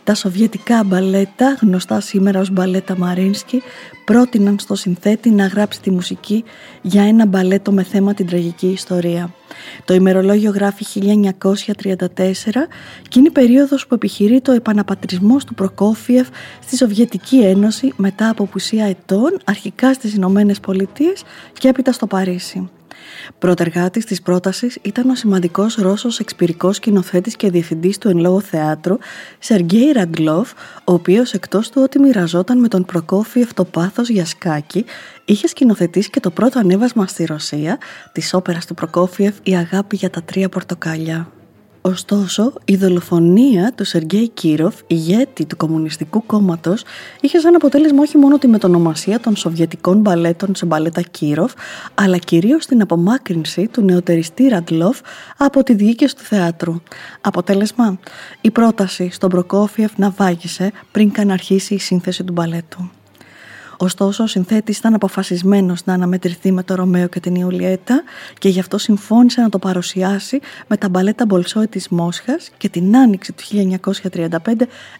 τα 0.04 0.14
σοβιετικά 0.14 0.84
μπαλέτα, 0.84 1.58
γνωστά 1.62 2.00
σήμερα 2.00 2.40
ως 2.40 2.50
μπαλέτα 2.50 2.98
Μαρίνσκι, 2.98 3.62
πρότειναν 4.06 4.60
στο 4.60 4.76
συνθέτη 4.76 5.30
να 5.30 5.46
γράψει 5.48 5.82
τη 5.82 5.92
μουσική 5.92 6.44
για 6.82 7.04
ένα 7.04 7.26
μπαλέτο 7.26 7.72
με 7.72 7.84
θέμα 7.84 8.14
την 8.14 8.28
τραγική 8.28 8.68
ιστορία. 8.68 9.34
Το 9.86 9.94
ημερολόγιο 9.94 10.52
γράφει 10.52 10.86
1934 10.94 12.68
και 13.08 13.20
είναι 13.20 13.28
η 13.28 13.32
περίοδος 13.32 13.88
που 13.88 13.94
επιχειρεί 13.94 14.42
το 14.42 14.52
επαναπατρισμός 14.52 15.46
του 15.46 15.54
Προκόφιεφ 15.54 16.28
στη 16.64 16.78
Σοβιετική 16.78 17.38
Ένωση 17.38 17.94
μετά 17.96 18.30
από 18.30 18.46
πουσία 18.46 18.86
ετών, 18.86 19.38
αρχικά 19.44 19.94
στις 19.94 20.14
Ηνωμένες 20.14 20.60
Πολιτείες 20.60 21.24
και 21.54 21.68
έπειτα 21.68 21.92
στο 21.92 22.08
Παρίσι. 22.08 22.70
Πρωτεργάτης 23.40 24.06
της 24.06 24.22
πρότασης 24.22 24.78
ήταν 24.82 25.10
ο 25.10 25.16
σημαντικός 25.16 25.76
Ρώσος 25.76 26.20
εξπυρικός 26.20 26.76
σκηνοθέτης 26.76 27.36
και 27.36 27.50
διευθυντής 27.50 27.98
του 27.98 28.10
εν 28.10 28.18
λόγω 28.18 28.40
θεάτρου 28.40 28.98
Σεργέη 29.40 29.92
Ραγκλόφ, 29.92 30.52
ο 30.84 30.94
οποίος 30.94 31.34
εκτός 31.34 31.70
του 31.70 31.82
ότι 31.84 32.00
μοιραζόταν 32.00 32.60
με 32.60 32.68
τον 32.68 32.86
Προκόφιεφ 32.86 33.54
το 33.54 33.66
πάθος 33.66 34.10
για 34.10 34.26
σκάκι, 34.26 34.86
είχε 35.26 35.48
σκηνοθετήσει 35.48 36.10
και 36.10 36.20
το 36.20 36.30
πρώτο 36.32 36.60
ανέβασμα 36.60 37.08
στη 37.08 37.26
Ρωσία 37.26 37.78
της 38.12 38.34
όπερας 38.34 38.66
του 38.66 38.74
Προκόφιεφ 38.74 39.36
«Η 39.44 39.56
αγάπη 39.56 39.96
για 39.96 40.10
τα 40.10 40.24
τρία 40.24 40.50
πορτοκάλια». 40.50 41.41
Ωστόσο, 41.84 42.54
η 42.66 42.76
δολοφονία 42.76 43.74
του 43.76 43.86
Σεργέη 43.86 44.30
Κύροφ, 44.30 44.76
ηγέτη 44.88 45.46
του 45.46 45.58
Κομμουνιστικού 45.58 46.26
Κόμματος, 46.26 46.84
είχε 47.22 47.40
σαν 47.40 47.56
αποτέλεσμα 47.56 48.02
όχι 48.02 48.18
μόνο 48.18 48.38
τη 48.38 48.48
μετονομασία 48.48 49.20
των 49.20 49.36
Σοβιετικών 49.36 49.98
μπαλέτων 50.00 50.56
σε 50.56 50.66
μπαλέτα 50.66 51.02
Κύροφ, 51.02 51.54
αλλά 51.96 52.18
κυρίως 52.18 52.66
την 52.66 52.82
απομάκρυνση 52.82 53.68
του 53.68 53.82
νεοτεριστή 53.82 54.48
Ραντλόφ 54.48 55.00
από 55.38 55.64
τη 55.64 55.74
διοίκηση 55.74 56.16
του 56.16 56.24
θεάτρου. 56.24 56.82
Αποτέλεσμα, 57.22 58.00
η 58.42 58.52
πρόταση 58.52 59.10
στον 59.12 59.30
Προκόφιεφ 59.30 59.98
να 59.98 60.10
βάγισε 60.10 60.72
πριν 60.92 61.12
καν 61.12 61.32
αρχίσει 61.32 61.74
η 61.74 61.80
σύνθεση 61.80 62.24
του 62.24 62.34
μπαλέτου. 62.34 62.90
Ωστόσο, 63.84 64.24
ο 64.24 64.28
συνθέτης 64.28 64.78
ήταν 64.78 64.94
αποφασισμένος 64.94 65.86
να 65.86 65.94
αναμετρηθεί 65.94 66.52
με 66.52 66.64
το 66.64 66.76
Ρωμαίο 66.76 67.08
και 67.08 67.20
την 67.20 67.36
Ιουλιέτα 67.36 68.04
και 68.38 68.50
γι' 68.50 68.60
αυτό 68.60 68.78
συμφώνησε 68.78 69.42
να 69.42 69.50
το 69.50 69.60
παρουσιάσει 69.60 70.40
με 70.68 70.78
τα 70.78 70.90
μπαλέτα 70.90 71.26
Μπολσόι 71.26 71.68
της 71.68 71.90
Μόσχας 71.90 72.50
και 72.58 72.70
την 72.70 72.98
άνοιξη 72.98 73.34
του 73.34 73.44
1935 74.12 74.38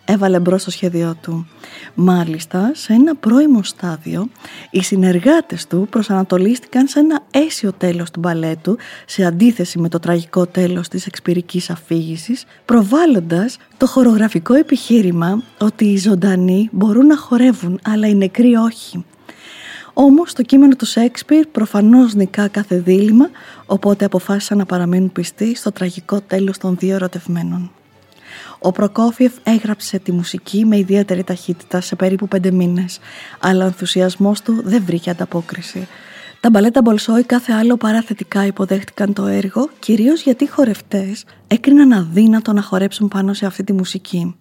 έβαλε 0.06 0.40
μπρος 0.40 0.64
το 0.64 0.72
σχέδιό 0.72 1.16
του. 1.22 1.48
Μάλιστα, 1.94 2.72
σε 2.74 2.94
ένα 2.94 3.16
πρώιμο 3.16 3.64
στάδιο, 3.64 4.30
οι 4.72 4.84
συνεργάτες 4.84 5.68
του 5.68 5.88
προσανατολίστηκαν 5.90 6.88
σε 6.88 7.00
ένα 7.00 7.24
αίσιο 7.32 7.74
τέλος 7.74 8.12
του 8.12 8.20
μπαλέτου 8.20 8.78
σε 9.06 9.26
αντίθεση 9.26 9.80
με 9.80 9.90
το 9.90 10.00
τραγικό 10.00 10.46
τέλος 10.46 10.88
της 10.88 11.06
σαιξπηρικής 11.06 11.70
αφήγησης, 11.70 12.46
προβάλλοντας 12.66 13.58
το 13.78 13.88
χορογραφικό 13.88 14.54
επιχείρημα 14.54 15.44
ότι 15.60 15.86
οι 15.86 15.98
ζωντανοί 15.98 16.70
μπορούν 16.72 17.06
να 17.06 17.18
χορεύουν 17.18 17.80
αλλά 17.84 18.08
οι 18.08 18.16
νεκροί 18.16 18.56
όχι. 18.56 18.70
Όμως 19.94 20.34
το 20.34 20.42
κείμενο 20.42 20.76
του 20.76 20.86
Σέξπιρ 20.86 21.48
προφανώς 21.48 22.14
νικά 22.14 22.48
κάθε 22.48 22.80
δίλημα 22.80 23.30
οπότε 23.66 24.06
αποφάσισαν 24.06 24.58
να 24.58 24.66
παραμείνουν 24.66 25.12
πιστοί 25.12 25.56
στο 25.56 25.72
τραγικό 25.72 26.22
τέλος 26.22 26.58
των 26.58 26.78
δύο 26.80 26.96
ερωτευμένων. 26.96 27.72
Ο 28.60 28.72
Προκόφιεφ 28.72 29.34
έγραψε 29.44 30.00
τη 30.00 30.12
μουσική 30.12 30.66
με 30.66 30.78
ιδιαίτερη 30.78 31.24
ταχύτητα 31.24 31.82
σε 31.82 31.96
περίπου 31.96 32.28
πέντε 32.28 32.52
μήνες, 32.52 33.00
αλλά 33.40 33.64
ο 33.64 33.68
ενθουσιασμός 33.68 34.42
του 34.42 34.62
δεν 34.66 34.84
βρήκε 34.86 35.10
ανταπόκριση. 35.10 35.88
Τα 36.40 36.50
μπαλέτα 36.50 36.82
Μπολσόη 36.82 37.24
κάθε 37.24 37.52
άλλο 37.52 37.78
παράθετικά 37.78 38.46
υποδέχτηκαν 38.46 39.14
το 39.14 39.26
έργο, 39.26 39.70
κυρίως 39.80 40.22
γιατί 40.22 40.44
οι 40.44 40.48
χορευτές 40.48 41.26
έκριναν 41.48 41.92
αδύνατο 41.94 42.54
να 42.54 42.62
χορέψουν 42.62 43.08
πάνω 43.08 43.34
σε 43.34 43.46
αυτή 43.46 43.64
τη 43.64 43.74
μουσική. 43.74 44.36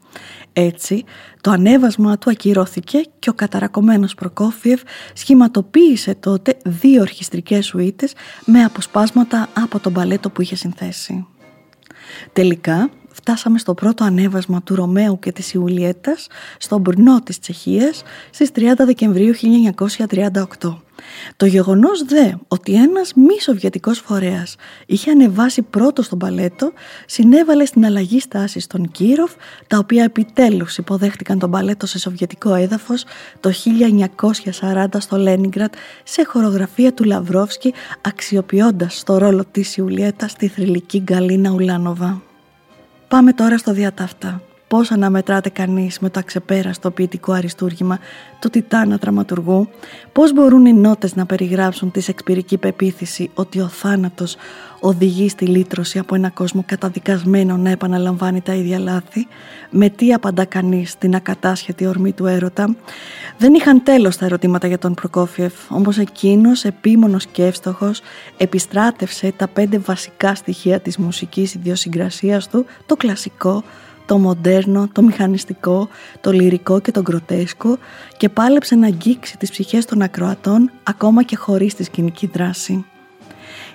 Έτσι, 0.52 1.04
το 1.40 1.50
ανέβασμα 1.50 2.18
του 2.18 2.30
ακυρώθηκε 2.30 3.02
και 3.18 3.30
ο 3.30 3.34
καταρακωμένος 3.34 4.14
Προκόφιεφ 4.14 4.82
σχηματοποίησε 5.12 6.14
τότε 6.14 6.56
δύο 6.64 7.00
ορχιστρικές 7.00 7.66
σουίτες 7.66 8.12
με 8.44 8.64
αποσπάσματα 8.64 9.48
από 9.54 9.78
τον 9.78 9.92
μπαλέτο 9.92 10.30
που 10.30 10.42
είχε 10.42 10.56
συνθέσει. 10.56 11.26
Τελικά 12.32 12.90
φτάσαμε 13.12 13.58
στο 13.58 13.74
πρώτο 13.74 14.04
ανέβασμα 14.04 14.62
του 14.62 14.74
Ρωμαίου 14.74 15.18
και 15.18 15.32
της 15.32 15.52
Ιουλιέτας 15.52 16.26
στο 16.58 16.78
Μπρνό 16.78 17.20
της 17.20 17.38
Τσεχίας 17.38 18.02
στις 18.30 18.50
30 18.54 18.60
Δεκεμβρίου 18.76 19.34
1938. 20.58 20.82
Το 21.36 21.46
γεγονός 21.46 22.04
δε 22.04 22.32
ότι 22.48 22.74
ένας 22.74 23.14
μη 23.14 23.40
σοβιετικός 23.40 23.98
φορέας 23.98 24.56
είχε 24.86 25.10
ανεβάσει 25.10 25.62
πρώτο 25.62 26.02
στον 26.02 26.18
παλέτο 26.18 26.72
συνέβαλε 27.06 27.64
στην 27.64 27.84
αλλαγή 27.84 28.20
στάσης 28.20 28.66
των 28.66 28.90
Κύροφ 28.90 29.32
τα 29.66 29.78
οποία 29.78 30.04
επιτέλους 30.04 30.78
υποδέχτηκαν 30.78 31.38
τον 31.38 31.50
παλέτο 31.50 31.86
σε 31.86 31.98
σοβιετικό 31.98 32.54
έδαφος 32.54 33.04
το 33.40 33.52
1940 34.60 34.86
στο 34.98 35.16
Λένιγκρατ 35.16 35.74
σε 36.04 36.24
χορογραφία 36.24 36.94
του 36.94 37.04
Λαυρόφσκι 37.04 37.74
αξιοποιώντας 38.00 39.02
το 39.04 39.18
ρόλο 39.18 39.44
της 39.50 39.76
Ιουλιέτας 39.76 40.30
στη 40.30 40.48
θρηλυκή 40.48 41.00
Γκαλίνα 41.00 41.50
Ουλάνοβα. 41.50 42.29
Πάμε 43.10 43.32
τώρα 43.32 43.58
στο 43.58 43.72
διατάφτα 43.72 44.42
πώς 44.70 44.90
αναμετράται 44.90 45.48
κανείς 45.48 45.98
με 45.98 46.10
το 46.10 46.18
αξεπέραστο 46.18 46.90
ποιητικό 46.90 47.32
αριστούργημα 47.32 47.98
του 48.38 48.50
τιτάνα 48.50 48.96
δραματουργού, 48.96 49.68
πώς 50.12 50.32
μπορούν 50.32 50.66
οι 50.66 50.72
νότες 50.72 51.14
να 51.14 51.26
περιγράψουν 51.26 51.90
τη 51.90 52.00
σεξπυρική 52.00 52.58
πεποίθηση 52.58 53.30
ότι 53.34 53.60
ο 53.60 53.68
θάνατος 53.68 54.36
οδηγεί 54.80 55.28
στη 55.28 55.46
λύτρωση 55.46 55.98
από 55.98 56.14
ένα 56.14 56.30
κόσμο 56.30 56.64
καταδικασμένο 56.66 57.56
να 57.56 57.70
επαναλαμβάνει 57.70 58.40
τα 58.40 58.54
ίδια 58.54 58.78
λάθη, 58.78 59.26
με 59.70 59.88
τι 59.88 60.12
απαντά 60.12 60.44
κανείς 60.44 60.90
στην 60.90 61.14
ακατάσχετη 61.14 61.86
ορμή 61.86 62.12
του 62.12 62.26
έρωτα. 62.26 62.76
Δεν 63.38 63.54
είχαν 63.54 63.82
τέλος 63.82 64.16
τα 64.16 64.24
ερωτήματα 64.24 64.66
για 64.66 64.78
τον 64.78 64.94
Προκόφιεφ, 64.94 65.52
όμως 65.68 65.98
εκείνος 65.98 66.64
επίμονος 66.64 67.26
και 67.26 67.44
εύστοχος 67.44 68.00
επιστράτευσε 68.36 69.32
τα 69.36 69.48
πέντε 69.48 69.78
βασικά 69.78 70.34
στοιχεία 70.34 70.80
της 70.80 70.98
μουσικής 70.98 71.54
ιδιοσυγκρασίας 71.54 72.48
του, 72.48 72.66
το 72.86 72.96
κλασικό, 72.96 73.62
το 74.10 74.18
μοντέρνο, 74.18 74.88
το 74.92 75.02
μηχανιστικό, 75.02 75.88
το 76.20 76.30
λυρικό 76.30 76.80
και 76.80 76.90
το 76.90 77.00
γκροτέσκο 77.00 77.78
και 78.16 78.28
πάλεψε 78.28 78.74
να 78.74 78.86
αγγίξει 78.86 79.36
τις 79.38 79.50
ψυχές 79.50 79.84
των 79.84 80.02
ακροατών 80.02 80.70
ακόμα 80.82 81.22
και 81.22 81.36
χωρίς 81.36 81.74
τη 81.74 81.84
σκηνική 81.84 82.26
δράση. 82.26 82.84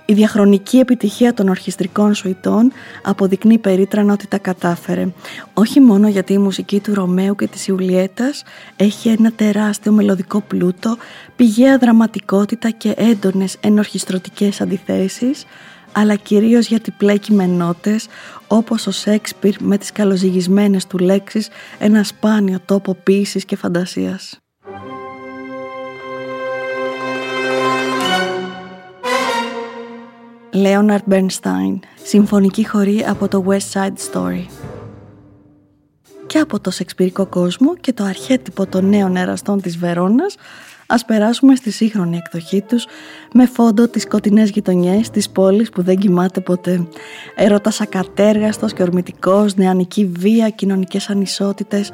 Η 0.05 0.13
διαχρονική 0.13 0.77
επιτυχία 0.77 1.33
των 1.33 1.49
ορχιστρικών 1.49 2.13
σουητών 2.13 2.71
αποδεικνύει 3.03 3.57
περίτρανα 3.57 4.13
ότι 4.13 4.27
τα 4.27 4.37
κατάφερε. 4.37 5.07
Όχι 5.53 5.79
μόνο 5.79 6.07
γιατί 6.07 6.33
η 6.33 6.37
μουσική 6.37 6.79
του 6.79 6.93
Ρωμαίου 6.93 7.35
και 7.35 7.47
της 7.47 7.67
Ιουλιέτας 7.67 8.43
έχει 8.75 9.09
ένα 9.09 9.31
τεράστιο 9.31 9.91
μελωδικό 9.91 10.41
πλούτο, 10.41 10.97
πηγαία 11.35 11.77
δραματικότητα 11.77 12.69
και 12.69 12.93
έντονες 12.97 13.57
ενορχιστρωτικές 13.61 14.61
αντιθέσεις, 14.61 15.45
αλλά 15.97 16.15
κυρίως 16.15 16.67
γιατί 16.67 16.91
πλέκει 16.91 17.33
με 17.33 17.45
νότες 17.45 18.07
όπως 18.47 18.87
ο 18.87 18.91
Σέξπιρ 18.91 19.61
με 19.61 19.77
τις 19.77 19.91
καλοζυγισμένες 19.91 20.87
του 20.87 20.97
λέξεις 20.97 21.49
ένα 21.79 22.03
σπάνιο 22.03 22.59
τόπο 22.65 22.93
ποίησης 22.93 23.45
και 23.45 23.55
φαντασίας. 23.55 24.39
Λέοναρτ 30.53 31.03
Μπέρνστάιν, 31.05 31.79
συμφωνική 32.03 32.67
χορή 32.67 33.05
από 33.07 33.27
το 33.27 33.45
West 33.47 33.71
Side 33.73 34.13
Story. 34.13 34.45
Και 36.27 36.39
από 36.39 36.59
το 36.59 36.71
σεξπυρικό 36.71 37.25
κόσμο 37.25 37.75
και 37.75 37.93
το 37.93 38.03
αρχέτυπο 38.03 38.65
των 38.65 38.89
νέων 38.89 39.15
εραστών 39.15 39.61
της 39.61 39.77
Βερόνας 39.77 40.35
ας 40.87 41.05
περάσουμε 41.05 41.55
στη 41.55 41.71
σύγχρονη 41.71 42.17
εκδοχή 42.17 42.61
τους 42.61 42.85
με 43.33 43.45
φόντο 43.45 43.87
τις 43.87 44.01
σκοτεινές 44.01 44.49
γειτονιές 44.49 45.09
της 45.09 45.29
πόλης 45.29 45.69
που 45.69 45.81
δεν 45.81 45.97
κοιμάται 45.97 46.39
ποτέ. 46.39 46.87
Έρωτας 47.35 47.81
ακατέργαστος 47.81 48.73
και 48.73 48.81
ορμητικός, 48.81 49.55
νεανική 49.55 50.11
βία, 50.17 50.49
κοινωνικές 50.49 51.09
ανισότητες, 51.09 51.91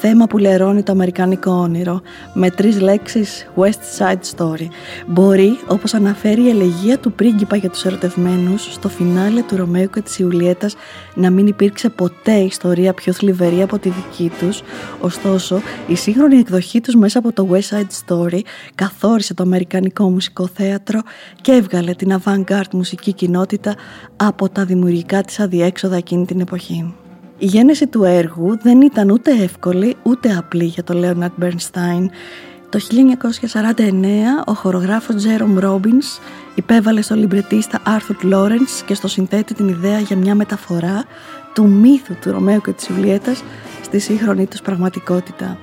θέμα 0.00 0.26
που 0.26 0.38
λερώνει 0.38 0.82
το 0.82 0.92
αμερικανικό 0.92 1.52
όνειρο. 1.52 2.00
Με 2.34 2.50
τρεις 2.50 2.80
λέξεις 2.80 3.46
West 3.56 3.98
Side 3.98 4.36
Story. 4.36 4.66
Μπορεί, 5.06 5.58
όπως 5.68 5.94
αναφέρει 5.94 6.42
η 6.42 6.48
ελεγία 6.48 6.98
του 6.98 7.12
πρίγκιπα 7.12 7.56
για 7.56 7.70
τους 7.70 7.84
ερωτευμένους, 7.84 8.72
στο 8.72 8.88
φινάλε 8.88 9.42
του 9.42 9.56
Ρωμαίου 9.56 9.90
και 9.90 10.00
της 10.00 10.18
Ιουλιέτας 10.18 10.74
να 11.14 11.30
μην 11.30 11.46
υπήρξε 11.46 11.88
ποτέ 11.88 12.32
ιστορία 12.32 12.92
πιο 12.92 13.12
θλιβερή 13.12 13.62
από 13.62 13.78
τη 13.78 13.88
δική 13.88 14.30
τους, 14.38 14.62
ωστόσο 15.00 15.60
η 15.86 15.94
σύγχρονη 15.94 16.36
εκδοχή 16.36 16.80
τους 16.80 16.94
μέσα 16.94 17.18
από 17.18 17.32
το 17.32 17.48
West 17.50 17.76
Side 17.76 18.06
Story 18.06 18.31
καθόρισε 18.74 19.34
το 19.34 19.42
Αμερικανικό 19.42 20.10
Μουσικό 20.10 20.46
Θέατρο 20.46 21.00
και 21.40 21.52
έβγαλε 21.52 21.94
την 21.94 22.20
avant-garde 22.22 22.72
μουσική 22.72 23.12
κοινότητα 23.12 23.74
από 24.16 24.48
τα 24.48 24.64
δημιουργικά 24.64 25.20
της 25.20 25.40
αδιέξοδα 25.40 25.96
εκείνη 25.96 26.26
την 26.26 26.40
εποχή. 26.40 26.94
Η 27.38 27.46
γέννηση 27.46 27.86
του 27.86 28.04
έργου 28.04 28.58
δεν 28.62 28.80
ήταν 28.80 29.10
ούτε 29.10 29.30
εύκολη 29.30 29.96
ούτε 30.02 30.36
απλή 30.36 30.64
για 30.64 30.84
τον 30.84 30.96
Λέοναρτ 30.96 31.32
Μπέρνστάιν. 31.36 32.10
Το 32.68 32.78
1949 32.78 34.44
ο 34.46 34.52
χορογράφος 34.52 35.16
Τζέρομ 35.16 35.58
Ρόμπινς 35.58 36.06
υπέβαλε 36.54 37.02
στο 37.02 37.14
λιμπρετίστα 37.14 37.80
Άρθουρ 37.84 38.22
Λόρενς 38.22 38.82
και 38.82 38.94
στο 38.94 39.08
συνθέτη 39.08 39.54
την 39.54 39.68
ιδέα 39.68 39.98
για 39.98 40.16
μια 40.16 40.34
μεταφορά 40.34 41.04
του 41.54 41.68
μύθου 41.68 42.14
του 42.20 42.30
Ρωμαίου 42.30 42.60
και 42.60 42.72
της 42.72 42.88
Ιουλιέτας 42.88 43.42
στη 43.92 44.00
σύγχρονη 44.00 44.46
τους 44.46 44.60
πραγματικότητα. 44.60 45.58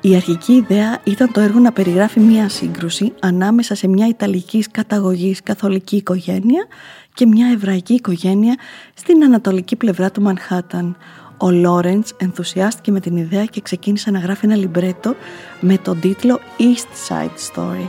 Η 0.00 0.14
αρχική 0.14 0.52
ιδέα 0.52 0.98
ήταν 1.04 1.32
το 1.32 1.40
έργο 1.40 1.58
να 1.58 1.72
περιγράφει 1.72 2.20
μία 2.20 2.48
σύγκρουση 2.48 3.12
ανάμεσα 3.20 3.74
σε 3.74 3.88
μια 3.88 4.06
Ιταλικής 4.06 4.70
καταγωγής 4.70 5.42
καθολική 5.42 5.96
οικογένεια 5.96 6.66
και 7.14 7.26
μια 7.26 7.46
εβραϊκή 7.52 7.94
οικογένεια 7.94 8.56
στην 8.94 9.24
ανατολική 9.24 9.76
πλευρά 9.76 10.10
του 10.10 10.22
Μανχάταν. 10.22 10.96
Ο 11.36 11.50
Λόρεντς 11.50 12.14
ενθουσιάστηκε 12.16 12.90
με 12.90 13.00
την 13.00 13.16
ιδέα 13.16 13.44
και 13.44 13.60
ξεκίνησε 13.60 14.10
να 14.10 14.18
γράφει 14.18 14.44
ένα 14.44 14.56
λιμπρέτο 14.56 15.14
με 15.60 15.78
τον 15.78 16.00
τίτλο 16.00 16.40
East 16.58 17.08
Side 17.08 17.54
Story. 17.54 17.88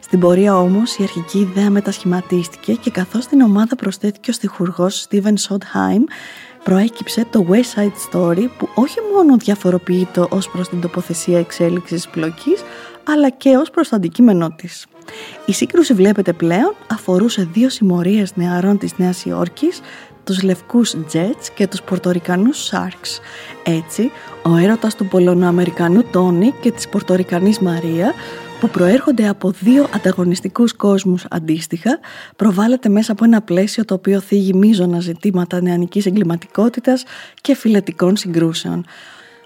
Στην 0.00 0.20
πορεία 0.20 0.58
όμως 0.58 0.96
η 0.96 1.02
αρχική 1.02 1.38
ιδέα 1.38 1.70
μετασχηματίστηκε 1.70 2.72
και 2.72 2.90
καθώς 2.90 3.26
την 3.26 3.40
ομάδα 3.40 3.76
προσθέθηκε 3.76 4.30
ο 4.30 4.32
στιχουργός 4.32 5.06
Steven 5.10 5.34
Sondheim 5.48 6.02
προέκυψε 6.68 7.26
το 7.30 7.46
West 7.48 7.80
Side 7.80 7.92
Story 8.10 8.48
που 8.58 8.68
όχι 8.74 8.96
μόνο 9.14 9.36
διαφοροποιείται 9.36 10.26
ως 10.30 10.48
προς 10.48 10.68
την 10.68 10.80
τοποθεσία 10.80 11.38
εξέλιξης 11.38 12.08
πλοκής 12.08 12.62
αλλά 13.04 13.30
και 13.30 13.56
ως 13.56 13.70
προς 13.70 13.88
το 13.88 13.96
αντικείμενό 13.96 14.50
της. 14.56 14.86
Η 15.46 15.52
σύγκρουση 15.52 15.94
βλέπετε 15.94 16.32
πλέον 16.32 16.74
αφορούσε 16.86 17.48
δύο 17.52 17.68
συμμορίες 17.68 18.36
νεαρών 18.36 18.78
της 18.78 18.98
Νέας 18.98 19.24
Υόρκης 19.24 19.80
τους 20.24 20.42
λευκούς 20.42 20.94
Jets 21.12 21.46
και 21.54 21.66
τους 21.66 21.82
πορτορικανούς 21.82 22.70
Sharks. 22.72 23.20
Έτσι, 23.64 24.10
ο 24.42 24.56
έρωτας 24.56 24.94
του 24.94 25.06
Πολωνοαμερικανού 25.06 26.02
Τόνι 26.02 26.54
και 26.60 26.72
της 26.72 26.88
πορτορικανής 26.88 27.58
Μαρία 27.58 28.14
που 28.60 28.68
προέρχονται 28.68 29.28
από 29.28 29.50
δύο 29.50 29.88
ανταγωνιστικούς 29.94 30.72
κόσμους 30.72 31.26
αντίστοιχα 31.30 31.98
προβάλλεται 32.36 32.88
μέσα 32.88 33.12
από 33.12 33.24
ένα 33.24 33.40
πλαίσιο 33.42 33.84
το 33.84 33.94
οποίο 33.94 34.20
θίγει 34.20 34.54
μείζωνα 34.54 35.00
ζητήματα 35.00 35.60
νεανικής 35.60 36.06
εγκληματικότητας 36.06 37.04
και 37.40 37.54
φιλετικών 37.54 38.16
συγκρούσεων. 38.16 38.84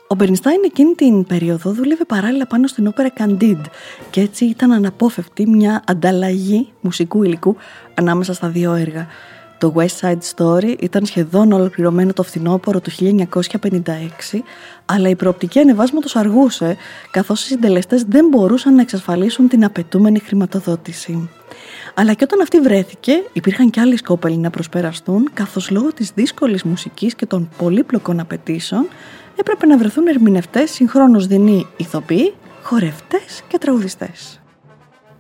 Ο 0.08 0.14
Μπερνστάιν 0.14 0.60
εκείνη 0.64 0.94
την 0.94 1.26
περίοδο 1.26 1.72
δούλευε 1.72 2.04
παράλληλα 2.04 2.46
πάνω 2.46 2.66
στην 2.66 2.86
όπερα 2.86 3.12
Candide 3.18 3.64
και 4.10 4.20
έτσι 4.20 4.44
ήταν 4.44 4.72
αναπόφευκτη 4.72 5.48
μια 5.48 5.82
ανταλλαγή 5.86 6.68
μουσικού 6.80 7.22
υλικού 7.22 7.56
ανάμεσα 7.94 8.34
στα 8.34 8.48
δύο 8.48 8.72
έργα. 8.72 9.06
Το 9.62 9.74
West 9.76 10.00
Side 10.00 10.18
Story 10.34 10.76
ήταν 10.80 11.06
σχεδόν 11.06 11.52
ολοκληρωμένο 11.52 12.12
το 12.12 12.22
φθινόπωρο 12.22 12.80
του 12.80 12.90
1956, 12.90 14.38
αλλά 14.84 15.08
η 15.08 15.16
προοπτική 15.16 15.58
ανεβάσματος 15.58 16.16
αργούσε, 16.16 16.76
καθώς 17.10 17.42
οι 17.42 17.46
συντελεστές 17.46 18.02
δεν 18.02 18.28
μπορούσαν 18.28 18.74
να 18.74 18.80
εξασφαλίσουν 18.80 19.48
την 19.48 19.64
απαιτούμενη 19.64 20.18
χρηματοδότηση. 20.18 21.28
Αλλά 21.94 22.12
και 22.12 22.24
όταν 22.24 22.40
αυτή 22.40 22.60
βρέθηκε, 22.60 23.12
υπήρχαν 23.32 23.70
και 23.70 23.80
άλλοι 23.80 23.96
σκόπελοι 23.96 24.36
να 24.36 24.50
προσπεραστούν, 24.50 25.30
καθώς 25.32 25.70
λόγω 25.70 25.92
της 25.92 26.10
δύσκολης 26.14 26.62
μουσικής 26.62 27.14
και 27.14 27.26
των 27.26 27.48
πολύπλοκων 27.58 28.20
απαιτήσεων, 28.20 28.88
έπρεπε 29.36 29.66
να 29.66 29.78
βρεθούν 29.78 30.06
ερμηνευτές 30.06 30.70
συγχρόνως 30.70 31.26
δεινοί 31.26 31.66
ηθοποιοί, 31.76 32.34
χορευτές 32.62 33.42
και 33.48 33.58
τραγουδιστές. 33.58 34.41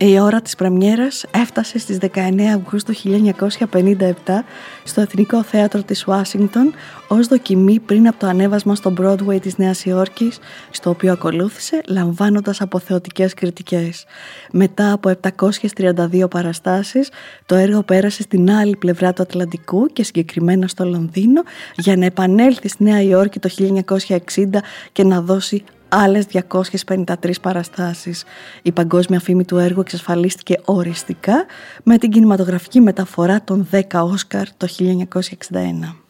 Η 0.04 0.20
ώρα 0.20 0.42
της 0.42 0.54
πρεμιέρας 0.54 1.24
έφτασε 1.30 1.78
στις 1.78 1.98
19 2.00 2.42
Αυγούστου 2.56 2.92
1957 2.94 4.44
στο 4.84 5.00
Εθνικό 5.00 5.42
Θέατρο 5.42 5.82
της 5.82 6.06
Ουάσιγκτον 6.06 6.74
ως 7.08 7.26
δοκιμή 7.26 7.78
πριν 7.78 8.08
από 8.08 8.18
το 8.18 8.26
ανέβασμα 8.26 8.74
στο 8.74 8.92
Broadway 9.00 9.40
της 9.40 9.58
Νέας 9.58 9.84
Υόρκης, 9.84 10.38
στο 10.70 10.90
οποίο 10.90 11.12
ακολούθησε 11.12 11.80
λαμβάνοντας 11.86 12.60
αποθεωτικές 12.60 13.34
κριτικές. 13.34 14.04
Μετά 14.52 14.92
από 14.92 15.08
732 15.08 16.28
παραστάσεις, 16.30 17.10
το 17.46 17.54
έργο 17.54 17.82
πέρασε 17.82 18.22
στην 18.22 18.50
άλλη 18.50 18.76
πλευρά 18.76 19.12
του 19.12 19.22
Ατλαντικού 19.22 19.86
και 19.86 20.02
συγκεκριμένα 20.02 20.66
στο 20.66 20.84
Λονδίνο 20.84 21.42
για 21.76 21.96
να 21.96 22.04
επανέλθει 22.04 22.68
στη 22.68 22.84
Νέα 22.84 23.02
Υόρκη 23.02 23.38
το 23.38 23.48
1960 23.48 24.62
και 24.92 25.04
να 25.04 25.20
δώσει 25.20 25.64
άλλες 25.94 26.26
253 26.26 27.40
παραστάσεις. 27.40 28.24
Η 28.62 28.72
παγκόσμια 28.72 29.20
φήμη 29.20 29.44
του 29.44 29.58
έργου 29.58 29.80
εξασφαλίστηκε 29.80 30.60
οριστικά 30.64 31.44
με 31.82 31.98
την 31.98 32.10
κινηματογραφική 32.10 32.80
μεταφορά 32.80 33.42
των 33.44 33.68
10 33.70 33.80
Όσκαρ 33.92 34.52
το 34.56 34.66
1961. 34.66 36.02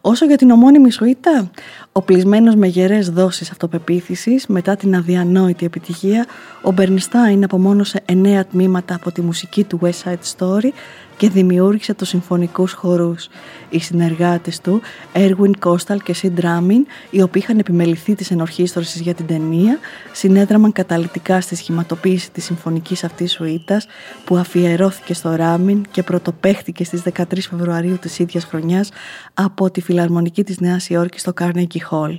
Όσο 0.00 0.26
για 0.26 0.36
την 0.36 0.50
ομώνυμη 0.50 0.90
σουίτα, 0.90 1.50
οπλισμένος 1.92 2.54
με 2.54 2.66
γερές 2.66 3.10
δόσεις 3.10 3.50
αυτοπεποίθησης 3.50 4.46
μετά 4.46 4.76
την 4.76 4.96
αδιανόητη 4.96 5.66
επιτυχία, 5.66 6.26
ο 6.62 6.72
Μπερνστάιν 6.72 7.44
απομόνωσε 7.44 8.02
εννέα 8.04 8.46
τμήματα 8.46 8.94
από 8.94 9.12
τη 9.12 9.20
μουσική 9.20 9.64
του 9.64 9.80
West 9.82 10.02
Side 10.04 10.36
Story 10.36 10.70
και 11.18 11.28
δημιούργησε 11.28 11.94
τους 11.94 12.08
συμφωνικούς 12.08 12.72
χορούς. 12.72 13.28
Οι 13.70 13.78
συνεργάτες 13.80 14.60
του, 14.60 14.80
Erwin 15.12 15.50
Kostal 15.64 15.96
και 16.02 16.14
Sid 16.22 16.44
Ramin, 16.44 16.82
οι 17.10 17.22
οποίοι 17.22 17.42
είχαν 17.44 17.58
επιμεληθεί 17.58 18.14
της 18.14 18.30
ενορχίστρωσης 18.30 19.00
για 19.00 19.14
την 19.14 19.26
ταινία, 19.26 19.78
συνέδραμαν 20.12 20.72
καταλητικά 20.72 21.40
στη 21.40 21.56
σχηματοποίηση 21.56 22.30
της 22.30 22.44
συμφωνικής 22.44 23.04
αυτής 23.04 23.32
σουίτας 23.32 23.86
που 24.24 24.36
αφιερώθηκε 24.36 25.14
στο 25.14 25.36
Ramin 25.38 25.80
και 25.90 26.02
πρωτοπαίχτηκε 26.02 26.84
στις 26.84 27.02
13 27.02 27.22
Φεβρουαρίου 27.50 27.98
της 27.98 28.18
ίδιας 28.18 28.44
χρονιάς 28.44 28.90
από 29.34 29.70
τη 29.70 29.80
Φιλαρμονική 29.80 30.44
της 30.44 30.60
Νέας 30.60 30.88
Υόρκης 30.88 31.20
στο 31.20 31.32
Carnegie 31.40 31.90
Hall. 31.90 32.18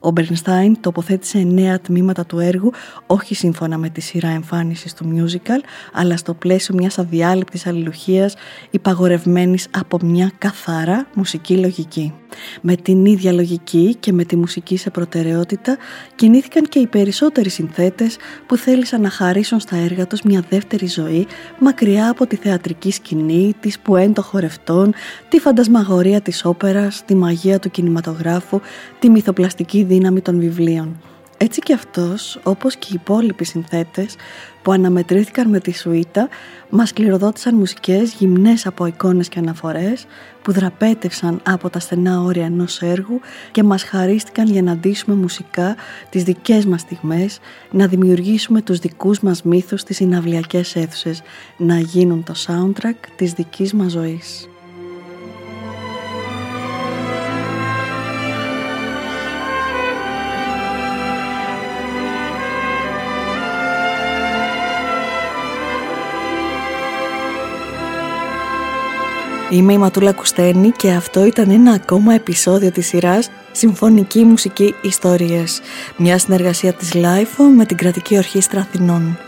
Ο 0.00 0.10
Μπερνστάιν 0.10 0.80
τοποθέτησε 0.80 1.38
νέα 1.38 1.80
τμήματα 1.80 2.26
του 2.26 2.38
έργου 2.38 2.72
όχι 3.06 3.34
σύμφωνα 3.34 3.78
με 3.78 3.88
τη 3.88 4.00
σειρά 4.00 4.28
εμφάνισης 4.28 4.94
του 4.94 5.12
musical 5.16 5.60
αλλά 5.92 6.16
στο 6.16 6.34
πλαίσιο 6.34 6.74
μιας 6.74 6.98
αδιάλειπτης 6.98 7.66
αλληλουχίας 7.66 8.34
υπαγορευμένης 8.70 9.68
από 9.70 9.98
μια 10.02 10.30
καθαρά 10.38 11.06
μουσική 11.14 11.56
λογική. 11.56 12.14
Με 12.60 12.76
την 12.76 13.04
ίδια 13.04 13.32
λογική 13.32 13.96
και 14.00 14.12
με 14.12 14.24
τη 14.24 14.36
μουσική 14.36 14.76
σε 14.76 14.90
προτεραιότητα 14.90 15.76
κινήθηκαν 16.14 16.64
και 16.64 16.78
οι 16.78 16.86
περισσότεροι 16.86 17.48
συνθέτες 17.48 18.16
που 18.46 18.56
θέλησαν 18.56 19.00
να 19.00 19.10
χαρίσουν 19.10 19.60
στα 19.60 19.76
έργα 19.76 20.06
τους 20.06 20.22
μια 20.22 20.44
δεύτερη 20.48 20.86
ζωή 20.86 21.26
μακριά 21.58 22.10
από 22.10 22.26
τη 22.26 22.36
θεατρική 22.36 22.90
σκηνή, 22.90 23.54
της 23.60 23.78
πουέντο 23.78 24.22
χορευτών, 24.22 24.94
τη 25.28 25.38
φαντασμαγορία 25.38 26.20
της 26.20 26.44
όπερας, 26.44 27.04
τη 27.04 27.14
μαγεία 27.14 27.58
του 27.58 27.70
κινηματογράφου, 27.70 28.60
τη 28.98 29.10
μυθοπλαστική 29.10 29.84
δύναμη 29.96 30.20
των 30.20 30.40
βιβλίων. 30.40 31.00
Έτσι 31.38 31.60
και 31.60 31.72
αυτός, 31.72 32.40
όπως 32.42 32.76
και 32.76 32.86
οι 32.90 32.94
υπόλοιποι 32.94 33.44
συνθέτες 33.44 34.16
που 34.62 34.72
αναμετρήθηκαν 34.72 35.48
με 35.48 35.60
τη 35.60 35.72
σουίτα, 35.72 36.28
μας 36.70 36.92
κληροδότησαν 36.92 37.54
μουσικές 37.54 38.12
γυμνές 38.12 38.66
από 38.66 38.86
εικόνες 38.86 39.28
και 39.28 39.38
αναφορές 39.38 40.06
που 40.42 40.52
δραπέτευσαν 40.52 41.40
από 41.44 41.70
τα 41.70 41.78
στενά 41.78 42.20
όρια 42.20 42.44
ενός 42.44 42.82
έργου 42.82 43.20
και 43.52 43.62
μας 43.62 43.82
χαρίστηκαν 43.82 44.46
για 44.46 44.62
να 44.62 44.76
ντύσουμε 44.76 45.16
μουσικά 45.16 45.76
τις 46.10 46.22
δικές 46.22 46.66
μας 46.66 46.80
στιγμές, 46.80 47.38
να 47.70 47.86
δημιουργήσουμε 47.86 48.62
τους 48.62 48.78
δικούς 48.78 49.20
μας 49.20 49.42
μύθους 49.42 49.80
στις 49.80 49.96
συναυλιακές 49.96 50.76
αίθουσες, 50.76 51.22
να 51.56 51.78
γίνουν 51.78 52.22
το 52.22 52.34
soundtrack 52.46 53.08
της 53.16 53.32
δικής 53.32 53.72
μας 53.72 53.92
ζωής. 53.92 54.48
Είμαι 69.56 69.72
η 69.72 69.78
Ματούλα 69.78 70.12
Κουστένη 70.12 70.70
και 70.70 70.90
αυτό 70.90 71.24
ήταν 71.24 71.50
ένα 71.50 71.72
ακόμα 71.72 72.14
επεισόδιο 72.14 72.70
της 72.70 72.86
σειράς 72.86 73.30
Συμφωνική 73.52 74.24
Μουσική 74.24 74.74
Ιστορίες, 74.82 75.60
μια 75.96 76.18
συνεργασία 76.18 76.72
της 76.72 76.92
LIFO 76.94 77.44
με 77.56 77.64
την 77.64 77.76
Κρατική 77.76 78.16
Ορχήστρα 78.16 78.60
Αθηνών. 78.60 79.18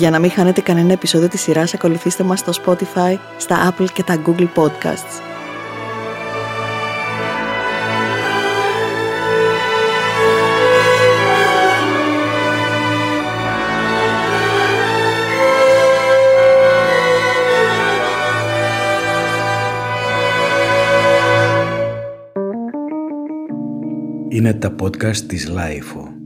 Για 0.00 0.10
να 0.10 0.18
μην 0.18 0.30
χάνετε 0.30 0.60
κανένα 0.60 0.92
επεισόδιο 0.92 1.28
της 1.28 1.40
σειράς, 1.40 1.74
ακολουθήστε 1.74 2.22
μας 2.22 2.38
στο 2.38 2.52
Spotify, 2.64 3.14
στα 3.36 3.74
Apple 3.78 3.86
και 3.92 4.02
τα 4.02 4.22
Google 4.26 4.48
Podcasts. 4.54 5.20
Είναι 24.28 24.54
τα 24.54 24.74
podcast 24.82 25.16
της 25.16 25.52
Lifeo. 25.56 26.19